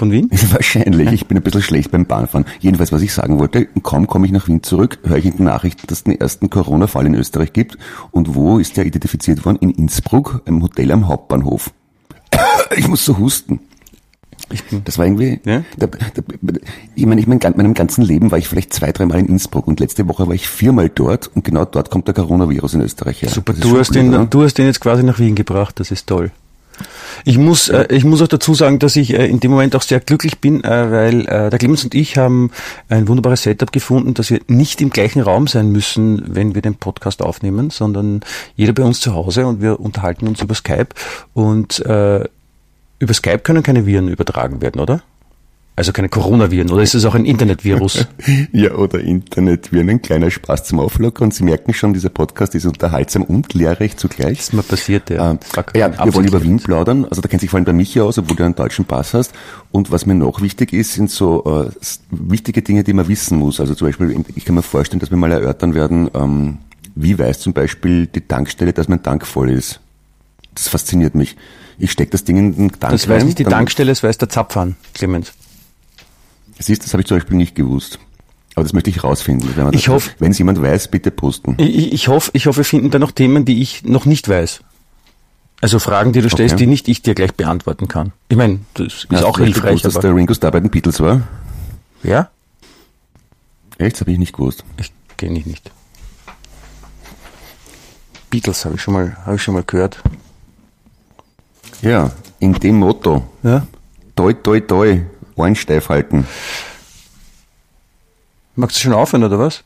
Von 0.00 0.12
Wien? 0.12 0.30
Wahrscheinlich, 0.52 1.12
ich 1.12 1.26
bin 1.26 1.36
ein 1.36 1.42
bisschen 1.42 1.60
schlecht 1.60 1.90
beim 1.90 2.06
Bahnfahren. 2.06 2.46
Jedenfalls, 2.60 2.90
was 2.90 3.02
ich 3.02 3.12
sagen 3.12 3.38
wollte, 3.38 3.66
kaum 3.82 4.06
komme 4.06 4.24
ich 4.24 4.32
nach 4.32 4.48
Wien 4.48 4.62
zurück, 4.62 4.98
höre 5.04 5.18
ich 5.18 5.26
in 5.26 5.36
den 5.36 5.44
Nachrichten, 5.44 5.86
dass 5.88 5.98
es 5.98 6.04
den 6.04 6.18
ersten 6.18 6.48
Corona-Fall 6.48 7.04
in 7.04 7.14
Österreich 7.14 7.52
gibt. 7.52 7.76
Und 8.10 8.34
wo 8.34 8.58
ist 8.58 8.78
der 8.78 8.86
identifiziert 8.86 9.44
worden? 9.44 9.58
In 9.60 9.68
Innsbruck, 9.68 10.40
im 10.46 10.62
Hotel 10.62 10.90
am 10.90 11.06
Hauptbahnhof. 11.06 11.70
Ich 12.76 12.88
muss 12.88 13.04
so 13.04 13.18
husten. 13.18 13.60
Das 14.86 14.96
war 14.96 15.04
irgendwie, 15.04 15.38
Ja? 15.44 15.64
da, 15.76 15.86
da, 15.86 15.98
ich 16.94 17.04
meine, 17.04 17.20
ich 17.20 17.26
mein, 17.26 17.38
in 17.38 17.56
meinem 17.56 17.74
ganzen 17.74 18.02
Leben 18.02 18.30
war 18.30 18.38
ich 18.38 18.48
vielleicht 18.48 18.72
zwei, 18.72 18.92
dreimal 18.92 19.18
in 19.18 19.26
Innsbruck 19.26 19.66
und 19.66 19.80
letzte 19.80 20.08
Woche 20.08 20.26
war 20.26 20.34
ich 20.34 20.48
viermal 20.48 20.88
dort 20.88 21.30
und 21.34 21.44
genau 21.44 21.66
dort 21.66 21.90
kommt 21.90 22.06
der 22.06 22.14
Coronavirus 22.14 22.74
in 22.74 22.80
Österreich 22.80 23.20
her. 23.20 23.28
Super, 23.28 23.52
du 23.52 23.78
hast, 23.78 23.88
gut, 23.88 23.96
den, 23.96 24.14
oder? 24.14 24.24
du 24.24 24.44
hast 24.44 24.54
den 24.54 24.64
jetzt 24.64 24.80
quasi 24.80 25.02
nach 25.02 25.18
Wien 25.18 25.34
gebracht, 25.34 25.78
das 25.78 25.90
ist 25.90 26.06
toll. 26.06 26.30
Ich 27.24 27.38
muss, 27.38 27.68
äh, 27.68 27.86
ich 27.90 28.04
muss 28.04 28.22
auch 28.22 28.28
dazu 28.28 28.54
sagen, 28.54 28.78
dass 28.78 28.96
ich 28.96 29.14
äh, 29.14 29.26
in 29.26 29.40
dem 29.40 29.50
Moment 29.50 29.76
auch 29.76 29.82
sehr 29.82 30.00
glücklich 30.00 30.40
bin, 30.40 30.64
äh, 30.64 30.90
weil 30.90 31.20
äh, 31.22 31.50
der 31.50 31.58
Clemens 31.58 31.84
und 31.84 31.94
ich 31.94 32.16
haben 32.16 32.50
ein 32.88 33.08
wunderbares 33.08 33.42
Setup 33.42 33.72
gefunden, 33.72 34.14
dass 34.14 34.30
wir 34.30 34.40
nicht 34.46 34.80
im 34.80 34.90
gleichen 34.90 35.20
Raum 35.20 35.46
sein 35.46 35.70
müssen, 35.70 36.22
wenn 36.26 36.54
wir 36.54 36.62
den 36.62 36.76
Podcast 36.76 37.22
aufnehmen, 37.22 37.70
sondern 37.70 38.20
jeder 38.56 38.72
bei 38.72 38.82
uns 38.82 39.00
zu 39.00 39.14
Hause 39.14 39.46
und 39.46 39.60
wir 39.60 39.80
unterhalten 39.80 40.26
uns 40.26 40.40
über 40.40 40.54
Skype 40.54 40.88
und 41.34 41.84
äh, 41.86 42.24
über 42.98 43.14
Skype 43.14 43.40
können 43.40 43.62
keine 43.62 43.86
Viren 43.86 44.08
übertragen 44.08 44.60
werden, 44.60 44.80
oder? 44.80 45.02
Also 45.80 45.92
keine 45.92 46.10
Coronaviren, 46.10 46.70
oder 46.70 46.82
ist 46.82 46.94
es 46.94 47.06
auch 47.06 47.14
ein 47.14 47.24
Internetvirus? 47.24 48.06
Ja, 48.52 48.74
oder 48.74 49.00
Internet 49.00 49.72
wie 49.72 49.80
ein 49.80 50.02
kleiner 50.02 50.30
Spaß 50.30 50.64
zum 50.64 50.78
Auflockern. 50.78 51.28
Und 51.28 51.34
Sie 51.34 51.42
merken 51.42 51.72
schon, 51.72 51.94
dieser 51.94 52.10
Podcast 52.10 52.54
ist 52.54 52.66
unterhaltsam 52.66 53.22
und 53.22 53.54
lehrreich 53.54 53.96
zugleich. 53.96 54.40
ist 54.40 54.52
mir 54.52 54.62
passiert, 54.62 55.08
ja. 55.08 55.30
Ähm, 55.30 55.38
ja, 55.74 56.04
wir 56.04 56.14
wollen 56.14 56.26
über. 56.26 56.42
Wien 56.42 56.58
plaudern. 56.58 57.06
Also 57.06 57.22
da 57.22 57.28
kennt 57.28 57.40
sich 57.40 57.48
vor 57.48 57.56
allem 57.56 57.64
der 57.64 57.72
Michi 57.72 57.98
aus, 58.02 58.18
obwohl 58.18 58.36
du 58.36 58.44
einen 58.44 58.54
deutschen 58.54 58.84
Pass 58.84 59.14
hast. 59.14 59.32
Und 59.70 59.90
was 59.90 60.04
mir 60.04 60.14
noch 60.14 60.42
wichtig 60.42 60.74
ist, 60.74 60.92
sind 60.92 61.10
so 61.10 61.44
äh, 61.46 61.70
wichtige 62.10 62.60
Dinge, 62.60 62.84
die 62.84 62.92
man 62.92 63.08
wissen 63.08 63.38
muss. 63.38 63.58
Also 63.58 63.74
zum 63.74 63.88
Beispiel, 63.88 64.22
ich 64.34 64.44
kann 64.44 64.56
mir 64.56 64.62
vorstellen, 64.62 65.00
dass 65.00 65.10
wir 65.10 65.16
mal 65.16 65.32
erörtern 65.32 65.72
werden, 65.72 66.10
ähm, 66.12 66.58
wie 66.94 67.18
weiß 67.18 67.40
zum 67.40 67.54
Beispiel 67.54 68.06
die 68.06 68.20
Tankstelle, 68.20 68.74
dass 68.74 68.88
mein 68.88 69.02
Tank 69.02 69.26
voll 69.26 69.48
ist. 69.48 69.80
Das 70.54 70.68
fasziniert 70.68 71.14
mich. 71.14 71.38
Ich 71.78 71.90
stecke 71.90 72.10
das 72.10 72.24
Ding 72.24 72.36
in 72.36 72.54
den 72.54 72.70
Tank 72.72 72.92
Das 72.92 73.08
weiß 73.08 73.20
rein, 73.20 73.26
nicht 73.26 73.38
die 73.38 73.44
Tankstelle, 73.44 73.90
das 73.90 74.02
weiß 74.02 74.18
der 74.18 74.28
Zapfhahn, 74.28 74.76
Clemens. 74.92 75.32
Siehst, 76.60 76.84
das 76.84 76.92
habe 76.92 77.00
ich 77.02 77.08
zum 77.08 77.16
Beispiel 77.16 77.36
nicht 77.36 77.54
gewusst. 77.54 77.98
Aber 78.54 78.64
das 78.64 78.72
möchte 78.72 78.90
ich 78.90 79.02
rausfinden. 79.02 79.48
Wenn 79.56 79.72
Ich 79.72 79.88
hoffe- 79.88 80.10
Wenn 80.18 80.32
es 80.32 80.38
jemand 80.38 80.60
weiß, 80.60 80.88
bitte 80.88 81.10
posten. 81.10 81.54
Ich, 81.58 81.92
ich, 81.92 82.08
hoffe, 82.08 82.30
ich 82.34 82.46
hoffe, 82.46 82.58
wir 82.58 82.64
finden 82.64 82.90
da 82.90 82.98
noch 82.98 83.12
Themen, 83.12 83.44
die 83.44 83.62
ich 83.62 83.84
noch 83.84 84.04
nicht 84.04 84.28
weiß. 84.28 84.60
Also 85.62 85.78
Fragen, 85.78 86.12
die 86.12 86.20
du 86.20 86.28
stellst, 86.30 86.54
Okay. 86.54 86.64
die 86.64 86.70
nicht 86.70 86.88
ich 86.88 87.02
dir 87.02 87.14
gleich 87.14 87.34
beantworten 87.34 87.86
kann. 87.88 88.12
Ich 88.28 88.36
meine, 88.36 88.60
das 88.74 88.86
ist 89.04 89.06
Hast 89.10 89.24
auch 89.24 89.38
hilfreich, 89.38 89.80
gewusst, 89.82 89.84
dass 89.84 89.98
der 90.02 90.14
Ringo 90.14 90.34
Starr 90.34 90.50
bei 90.52 90.60
den 90.60 90.70
Beatles 90.70 91.00
war? 91.00 91.22
Ja? 92.02 92.30
Echt? 93.78 93.94
Das 93.96 94.00
habe 94.02 94.12
ich 94.12 94.18
nicht 94.18 94.32
gewusst. 94.32 94.64
Ich 94.78 94.90
kenne 95.16 95.38
ich 95.38 95.46
nicht. 95.46 95.70
Beatles 98.30 98.64
habe 98.64 98.76
ich 98.76 98.82
schon 98.82 98.94
mal, 98.94 99.16
habe 99.26 99.36
ich 99.36 99.42
schon 99.42 99.54
mal 99.54 99.64
gehört. 99.64 100.02
Ja, 101.82 102.10
in 102.38 102.52
dem 102.54 102.76
Motto. 102.78 103.26
Ja? 103.42 103.66
Toi, 104.16 104.32
toi, 104.34 104.60
toi. 104.60 105.00
Ohren 105.40 105.56
steif 105.56 105.88
halten. 105.88 106.26
Magst 108.56 108.76
du 108.76 108.80
schon 108.82 108.92
aufhören, 108.92 109.24
oder 109.24 109.38
was? 109.38 109.64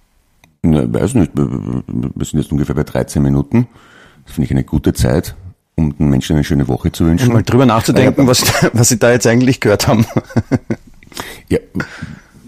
Na, 0.62 0.84
weiß 0.92 1.14
nicht. 1.14 1.32
Wir 1.34 2.24
sind 2.26 2.40
jetzt 2.40 2.52
ungefähr 2.52 2.74
bei 2.74 2.84
13 2.84 3.22
Minuten. 3.22 3.66
Das 4.24 4.34
finde 4.34 4.46
ich 4.46 4.50
eine 4.52 4.64
gute 4.64 4.92
Zeit, 4.94 5.34
um 5.74 5.96
den 5.96 6.08
Menschen 6.10 6.36
eine 6.36 6.44
schöne 6.44 6.68
Woche 6.68 6.92
zu 6.92 7.04
wünschen. 7.06 7.28
Um 7.28 7.34
mal 7.34 7.42
drüber 7.42 7.66
nachzudenken, 7.66 8.26
was, 8.26 8.42
was 8.72 8.88
sie 8.88 8.98
da 8.98 9.10
jetzt 9.12 9.26
eigentlich 9.26 9.60
gehört 9.60 9.88
haben. 9.88 10.06
Ja, 11.48 11.58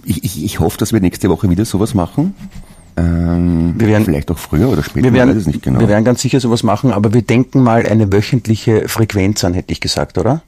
ich, 0.04 0.24
ich, 0.24 0.44
ich 0.44 0.60
hoffe, 0.60 0.78
dass 0.78 0.92
wir 0.92 1.00
nächste 1.00 1.28
Woche 1.28 1.50
wieder 1.50 1.64
sowas 1.64 1.94
machen. 1.94 2.34
Ähm, 2.96 3.74
Wir 3.76 3.88
werden- 3.88 4.04
vielleicht 4.04 4.30
auch 4.30 4.38
früher 4.38 4.68
oder 4.70 4.82
später, 4.82 5.04
Wir 5.04 5.12
werden, 5.12 5.30
weiß 5.30 5.36
es 5.36 5.46
nicht 5.46 5.62
genau. 5.62 5.80
wir 5.80 5.88
werden 5.88 6.04
ganz 6.04 6.22
sicher 6.22 6.40
sowas 6.40 6.62
machen, 6.62 6.92
aber 6.92 7.12
wir 7.12 7.20
denken 7.22 7.62
mal 7.62 7.84
eine 7.86 8.10
wöchentliche 8.10 8.88
Frequenz 8.88 9.44
an, 9.44 9.52
hätte 9.52 9.72
ich 9.72 9.80
gesagt, 9.80 10.16
oder? 10.16 10.42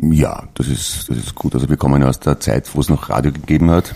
Ja, 0.00 0.44
das 0.54 0.68
ist, 0.68 1.08
das 1.08 1.16
ist 1.16 1.34
gut. 1.34 1.54
Also 1.54 1.68
wir 1.68 1.76
kommen 1.76 2.02
ja 2.02 2.08
aus 2.08 2.20
der 2.20 2.38
Zeit, 2.40 2.74
wo 2.74 2.80
es 2.80 2.88
noch 2.88 3.08
Radio 3.08 3.32
gegeben 3.32 3.70
hat. 3.70 3.94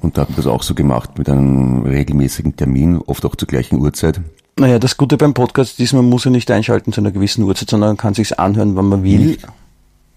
Und 0.00 0.16
da 0.16 0.22
hat 0.22 0.30
man 0.30 0.36
das 0.36 0.46
auch 0.46 0.62
so 0.62 0.74
gemacht 0.74 1.18
mit 1.18 1.28
einem 1.28 1.82
regelmäßigen 1.82 2.56
Termin, 2.56 2.98
oft 3.06 3.24
auch 3.24 3.36
zur 3.36 3.46
gleichen 3.46 3.78
Uhrzeit. 3.78 4.20
Naja, 4.58 4.78
das 4.78 4.96
Gute 4.96 5.16
beim 5.16 5.32
Podcast 5.32 5.78
ist, 5.80 5.92
man 5.92 6.08
muss 6.08 6.24
ja 6.24 6.30
nicht 6.30 6.50
einschalten 6.50 6.92
zu 6.92 7.00
einer 7.00 7.12
gewissen 7.12 7.44
Uhrzeit, 7.44 7.70
sondern 7.70 7.90
man 7.90 7.96
kann 7.96 8.14
sich's 8.14 8.32
anhören, 8.32 8.74
wann 8.74 8.86
man 8.88 9.02
will. 9.04 9.38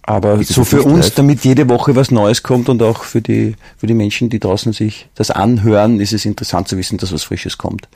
Aber 0.03 0.35
Ist 0.35 0.53
so 0.53 0.63
für 0.63 0.83
uns, 0.83 1.05
live? 1.05 1.15
damit 1.15 1.45
jede 1.45 1.67
Woche 1.67 1.95
was 1.95 2.11
Neues 2.11 2.43
kommt 2.43 2.69
und 2.69 2.81
auch 2.83 3.03
für 3.03 3.21
die, 3.21 3.55
für 3.77 3.87
die 3.87 3.93
Menschen, 3.93 4.29
die 4.29 4.39
draußen 4.39 4.71
sich 4.71 5.07
das 5.15 5.31
anhören, 5.31 5.99
ist 5.99 6.13
es 6.13 6.25
interessant 6.25 6.67
zu 6.67 6.77
wissen, 6.77 6.97
dass 6.97 7.11
was 7.11 7.23
Frisches 7.23 7.57
kommt. 7.57 7.87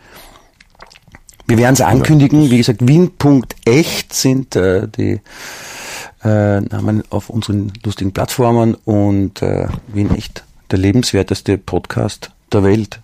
Wir 1.46 1.58
werden 1.58 1.74
es 1.74 1.82
ankündigen. 1.82 2.50
Wie 2.52 2.58
gesagt, 2.58 2.88
wien.echt 2.88 4.14
sind 4.14 4.56
äh, 4.56 4.88
die 4.88 5.20
äh, 6.24 6.62
Namen 6.62 7.04
auf 7.10 7.30
unseren 7.30 7.72
lustigen 7.84 8.12
Plattformen 8.12 8.76
und 8.76 9.42
äh, 9.42 9.68
Wien 9.88 10.14
echt 10.16 10.44
der 10.72 10.80
lebenswerteste 10.80 11.58
Podcast 11.58 12.32
der 12.52 12.64
Welt. 12.64 13.00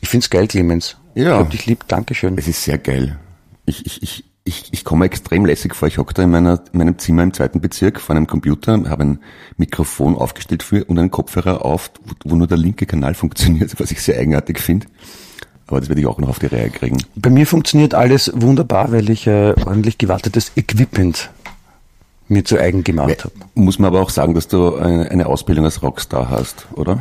Ich 0.00 0.08
find's 0.08 0.30
geil, 0.30 0.46
Clemens. 0.46 0.96
Ja. 1.14 1.34
Ich 1.34 1.40
hab 1.40 1.50
dich 1.50 1.66
lieb. 1.66 1.84
Dankeschön. 1.88 2.36
Es 2.38 2.48
ist 2.48 2.62
sehr 2.64 2.78
geil. 2.78 3.18
Ich, 3.66 3.84
ich, 3.86 4.02
ich, 4.02 4.24
ich, 4.44 4.72
ich 4.72 4.84
komme 4.84 5.04
extrem 5.04 5.44
lässig 5.44 5.74
vor. 5.74 5.88
Ich 5.88 5.98
hocke 5.98 6.14
da 6.14 6.22
in, 6.22 6.30
meiner, 6.30 6.62
in 6.72 6.78
meinem 6.78 6.98
Zimmer 6.98 7.22
im 7.22 7.32
zweiten 7.32 7.60
Bezirk 7.60 8.00
vor 8.00 8.16
einem 8.16 8.26
Computer, 8.26 8.88
habe 8.88 9.04
ein 9.04 9.18
Mikrofon 9.56 10.16
aufgestellt 10.16 10.62
für 10.62 10.84
und 10.84 10.98
einen 10.98 11.10
Kopfhörer 11.10 11.64
auf, 11.64 11.90
wo, 12.04 12.30
wo 12.30 12.36
nur 12.36 12.46
der 12.46 12.58
linke 12.58 12.86
Kanal 12.86 13.14
funktioniert, 13.14 13.78
was 13.78 13.90
ich 13.90 14.02
sehr 14.02 14.18
eigenartig 14.18 14.58
finde. 14.58 14.86
Aber 15.66 15.78
das 15.78 15.88
werde 15.88 16.00
ich 16.00 16.06
auch 16.06 16.18
noch 16.18 16.28
auf 16.28 16.40
die 16.40 16.46
Reihe 16.46 16.70
kriegen. 16.70 16.98
Bei 17.14 17.30
mir 17.30 17.46
funktioniert 17.46 17.94
alles 17.94 18.32
wunderbar, 18.34 18.90
weil 18.90 19.08
ich 19.08 19.28
äh, 19.28 19.54
ordentlich 19.64 19.98
gewartetes 19.98 20.52
Equipment 20.56 21.30
mir 22.30 22.44
zu 22.44 22.58
eigen 22.58 22.84
gemacht 22.84 23.24
habe. 23.24 23.34
Muss 23.54 23.78
man 23.78 23.88
aber 23.88 24.00
auch 24.00 24.10
sagen, 24.10 24.34
dass 24.34 24.48
du 24.48 24.76
eine, 24.76 25.10
eine 25.10 25.26
Ausbildung 25.26 25.64
als 25.64 25.82
Rockstar 25.82 26.30
hast, 26.30 26.66
oder? 26.74 27.00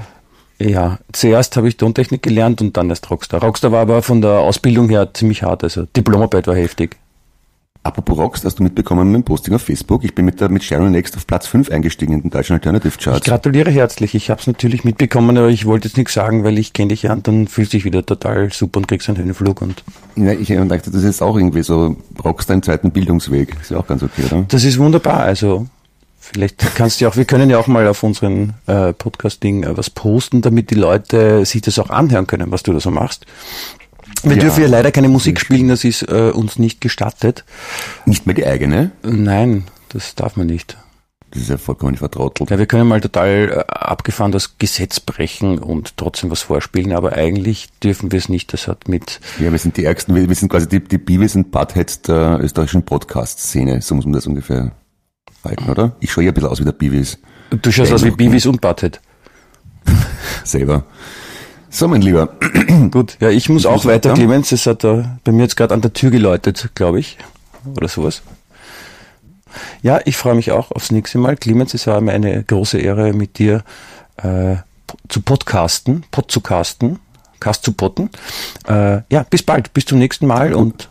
Ja, 0.61 0.99
zuerst 1.13 1.55
habe 1.55 1.69
ich 1.69 1.77
Tontechnik 1.77 2.21
gelernt 2.21 2.61
und 2.61 2.75
dann 2.75 2.89
erst 2.89 3.09
Rockstar. 3.09 3.41
Rockstar 3.41 3.71
war 3.71 3.81
aber 3.81 4.01
von 4.01 4.21
der 4.21 4.39
Ausbildung 4.39 4.89
her 4.89 5.13
ziemlich 5.13 5.43
hart, 5.43 5.63
also 5.63 5.85
Diplomarbeit 5.85 6.47
war 6.47 6.55
heftig. 6.55 6.97
Apropos 7.89 8.19
Rocks, 8.19 8.45
hast 8.45 8.59
du 8.59 8.63
mitbekommen 8.63 9.11
mit 9.11 9.15
dem 9.15 9.23
Posting 9.23 9.55
auf 9.55 9.63
Facebook? 9.63 10.03
Ich 10.03 10.13
bin 10.13 10.23
mit, 10.23 10.39
der, 10.39 10.49
mit 10.49 10.63
Sharon 10.63 10.91
Next 10.91 11.17
auf 11.17 11.25
Platz 11.25 11.47
5 11.47 11.71
eingestiegen 11.71 12.13
in 12.13 12.21
den 12.21 12.29
deutschen 12.29 12.53
Alternative 12.53 12.95
Charts. 12.99 13.21
Ich 13.21 13.23
gratuliere 13.23 13.71
herzlich. 13.71 14.13
Ich 14.13 14.29
habe 14.29 14.39
es 14.39 14.45
natürlich 14.45 14.83
mitbekommen, 14.83 15.35
aber 15.35 15.49
ich 15.49 15.65
wollte 15.65 15.87
jetzt 15.87 15.97
nichts 15.97 16.13
sagen, 16.13 16.43
weil 16.43 16.59
ich 16.59 16.73
kenne 16.73 16.89
dich 16.89 17.01
ja 17.01 17.13
und 17.13 17.27
dann 17.27 17.47
fühlst 17.47 17.73
du 17.73 17.77
dich 17.77 17.85
wieder 17.85 18.05
total 18.05 18.53
super 18.53 18.77
und 18.77 18.87
kriegst 18.87 19.09
einen 19.09 19.17
Höhenflug. 19.17 19.63
Und 19.63 19.83
ja, 20.17 20.33
ich 20.33 20.49
dachte, 20.49 20.91
das 20.91 20.93
ist 20.93 21.03
jetzt 21.03 21.23
auch 21.23 21.35
irgendwie 21.35 21.63
so 21.63 21.95
Rockstar 22.23 22.57
im 22.57 22.61
zweiten 22.61 22.91
Bildungsweg. 22.91 23.57
Ist 23.59 23.71
ja 23.71 23.79
auch 23.79 23.87
ganz 23.87 24.03
okay, 24.03 24.21
oder? 24.31 24.45
Das 24.47 24.63
ist 24.63 24.77
wunderbar. 24.77 25.21
Also 25.21 25.65
vielleicht 26.19 26.59
kannst 26.75 27.01
du 27.01 27.05
ja 27.05 27.09
auch, 27.09 27.15
wir 27.15 27.25
können 27.25 27.49
ja 27.49 27.57
auch 27.57 27.65
mal 27.65 27.87
auf 27.87 28.03
unseren 28.03 28.53
äh, 28.67 28.93
Podcast-Ding 28.93 29.63
äh, 29.63 29.75
was 29.75 29.89
posten, 29.89 30.43
damit 30.43 30.69
die 30.69 30.75
Leute 30.75 31.43
sich 31.43 31.63
das 31.63 31.79
auch 31.79 31.89
anhören 31.89 32.27
können, 32.27 32.51
was 32.51 32.61
du 32.61 32.71
da 32.71 32.79
so 32.79 32.91
machst. 32.91 33.25
Wir 34.23 34.35
ja. 34.35 34.41
dürfen 34.43 34.61
ja 34.61 34.67
leider 34.67 34.91
keine 34.91 35.09
Musik 35.09 35.39
spielen, 35.39 35.67
das 35.67 35.83
ist 35.83 36.03
äh, 36.03 36.31
uns 36.31 36.59
nicht 36.59 36.81
gestattet. 36.81 37.45
Nicht 38.05 38.25
mehr 38.25 38.35
die 38.35 38.45
eigene? 38.45 38.91
Nein, 39.03 39.65
das 39.89 40.15
darf 40.15 40.35
man 40.35 40.47
nicht. 40.47 40.77
Das 41.31 41.43
ist 41.43 41.49
ja 41.49 41.57
vollkommen 41.57 41.95
vertrautelt. 41.95 42.49
Ja, 42.49 42.57
wir 42.57 42.65
können 42.65 42.87
mal 42.87 43.01
total 43.01 43.49
äh, 43.67 43.71
abgefahren 43.71 44.31
das 44.31 44.57
Gesetz 44.57 44.99
brechen 44.99 45.59
und 45.59 45.95
trotzdem 45.95 46.31
was 46.31 46.41
vorspielen, 46.41 46.93
aber 46.93 47.13
eigentlich 47.13 47.67
dürfen 47.83 48.11
wir 48.11 48.17
es 48.17 48.29
nicht. 48.29 48.51
Das 48.51 48.67
hat 48.67 48.87
mit. 48.87 49.19
Ja, 49.39 49.51
wir 49.51 49.59
sind 49.59 49.77
die 49.77 49.85
ärgsten, 49.85 50.15
wir, 50.15 50.27
wir 50.27 50.35
sind 50.35 50.49
quasi 50.49 50.67
die, 50.67 50.79
die 50.79 50.97
Beavis 50.97 51.35
und 51.35 51.51
Buttheads 51.51 52.01
der 52.01 52.39
österreichischen 52.41 52.83
Podcast-Szene. 52.83 53.81
So 53.81 53.93
muss 53.93 54.05
man 54.05 54.13
das 54.13 54.25
ungefähr 54.25 54.71
halten, 55.43 55.69
oder? 55.69 55.95
Ich 55.99 56.11
schaue 56.11 56.23
ja 56.23 56.31
ein 56.31 56.33
bisschen 56.33 56.49
aus 56.49 56.59
wie 56.59 56.65
der 56.65 56.71
Beavis. 56.71 57.19
Du 57.49 57.71
schaust 57.71 57.93
aus 57.93 58.03
wie 58.03 58.11
Beavis 58.11 58.47
und 58.47 58.59
Butthead. 58.59 58.99
Selber. 60.43 60.85
So, 61.69 61.87
mein 61.87 62.01
Lieber. 62.01 62.29
Gut, 62.91 63.17
ja, 63.19 63.29
ich 63.29 63.47
muss 63.49 63.63
ich 63.63 63.67
auch 63.67 63.85
weiter, 63.85 64.13
Clemens. 64.13 64.51
Es 64.51 64.65
hat 64.65 64.83
uh, 64.83 65.03
bei 65.23 65.31
mir 65.31 65.43
jetzt 65.43 65.55
gerade 65.55 65.73
an 65.73 65.81
der 65.81 65.93
Tür 65.93 66.09
geläutet, 66.09 66.71
glaube 66.73 66.99
ich. 66.99 67.17
Oder 67.75 67.87
sowas. 67.87 68.21
Ja, 69.81 69.99
ich 70.05 70.17
freue 70.17 70.35
mich 70.35 70.51
auch 70.51 70.71
aufs 70.71 70.91
nächste 70.91 71.17
Mal. 71.17 71.35
Clemens, 71.37 71.73
es 71.73 71.87
war 71.87 72.01
mir 72.01 72.13
eine 72.13 72.43
große 72.43 72.79
Ehre, 72.79 73.13
mit 73.13 73.37
dir 73.37 73.63
äh, 74.17 74.57
zu 75.07 75.21
podcasten, 75.21 76.05
pod 76.11 76.31
zu 76.31 76.41
casten, 76.41 76.99
cast 77.39 77.63
zu 77.63 77.73
potten. 77.73 78.09
Äh, 78.67 79.01
ja, 79.11 79.23
bis 79.29 79.43
bald, 79.43 79.73
bis 79.73 79.85
zum 79.85 79.99
nächsten 79.99 80.27
Mal 80.27 80.53
und 80.53 80.89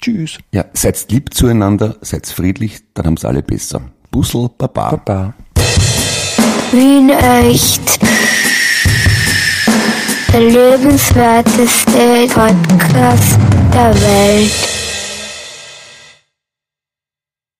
tschüss. 0.00 0.38
Ja, 0.52 0.64
seid 0.74 1.10
lieb 1.10 1.32
zueinander, 1.34 1.96
seid 2.00 2.26
friedlich, 2.26 2.80
dann 2.94 3.06
haben's 3.06 3.24
alle 3.24 3.42
besser. 3.42 3.80
Bussel, 4.10 4.50
Baba. 4.58 4.90
Baba. 4.90 5.34
Wien 6.72 7.10
echt 7.10 8.00
der 10.32 10.40
lebenswerteste 10.40 12.26
Podcast 12.34 13.38
der 13.72 13.94
Welt. 13.94 14.71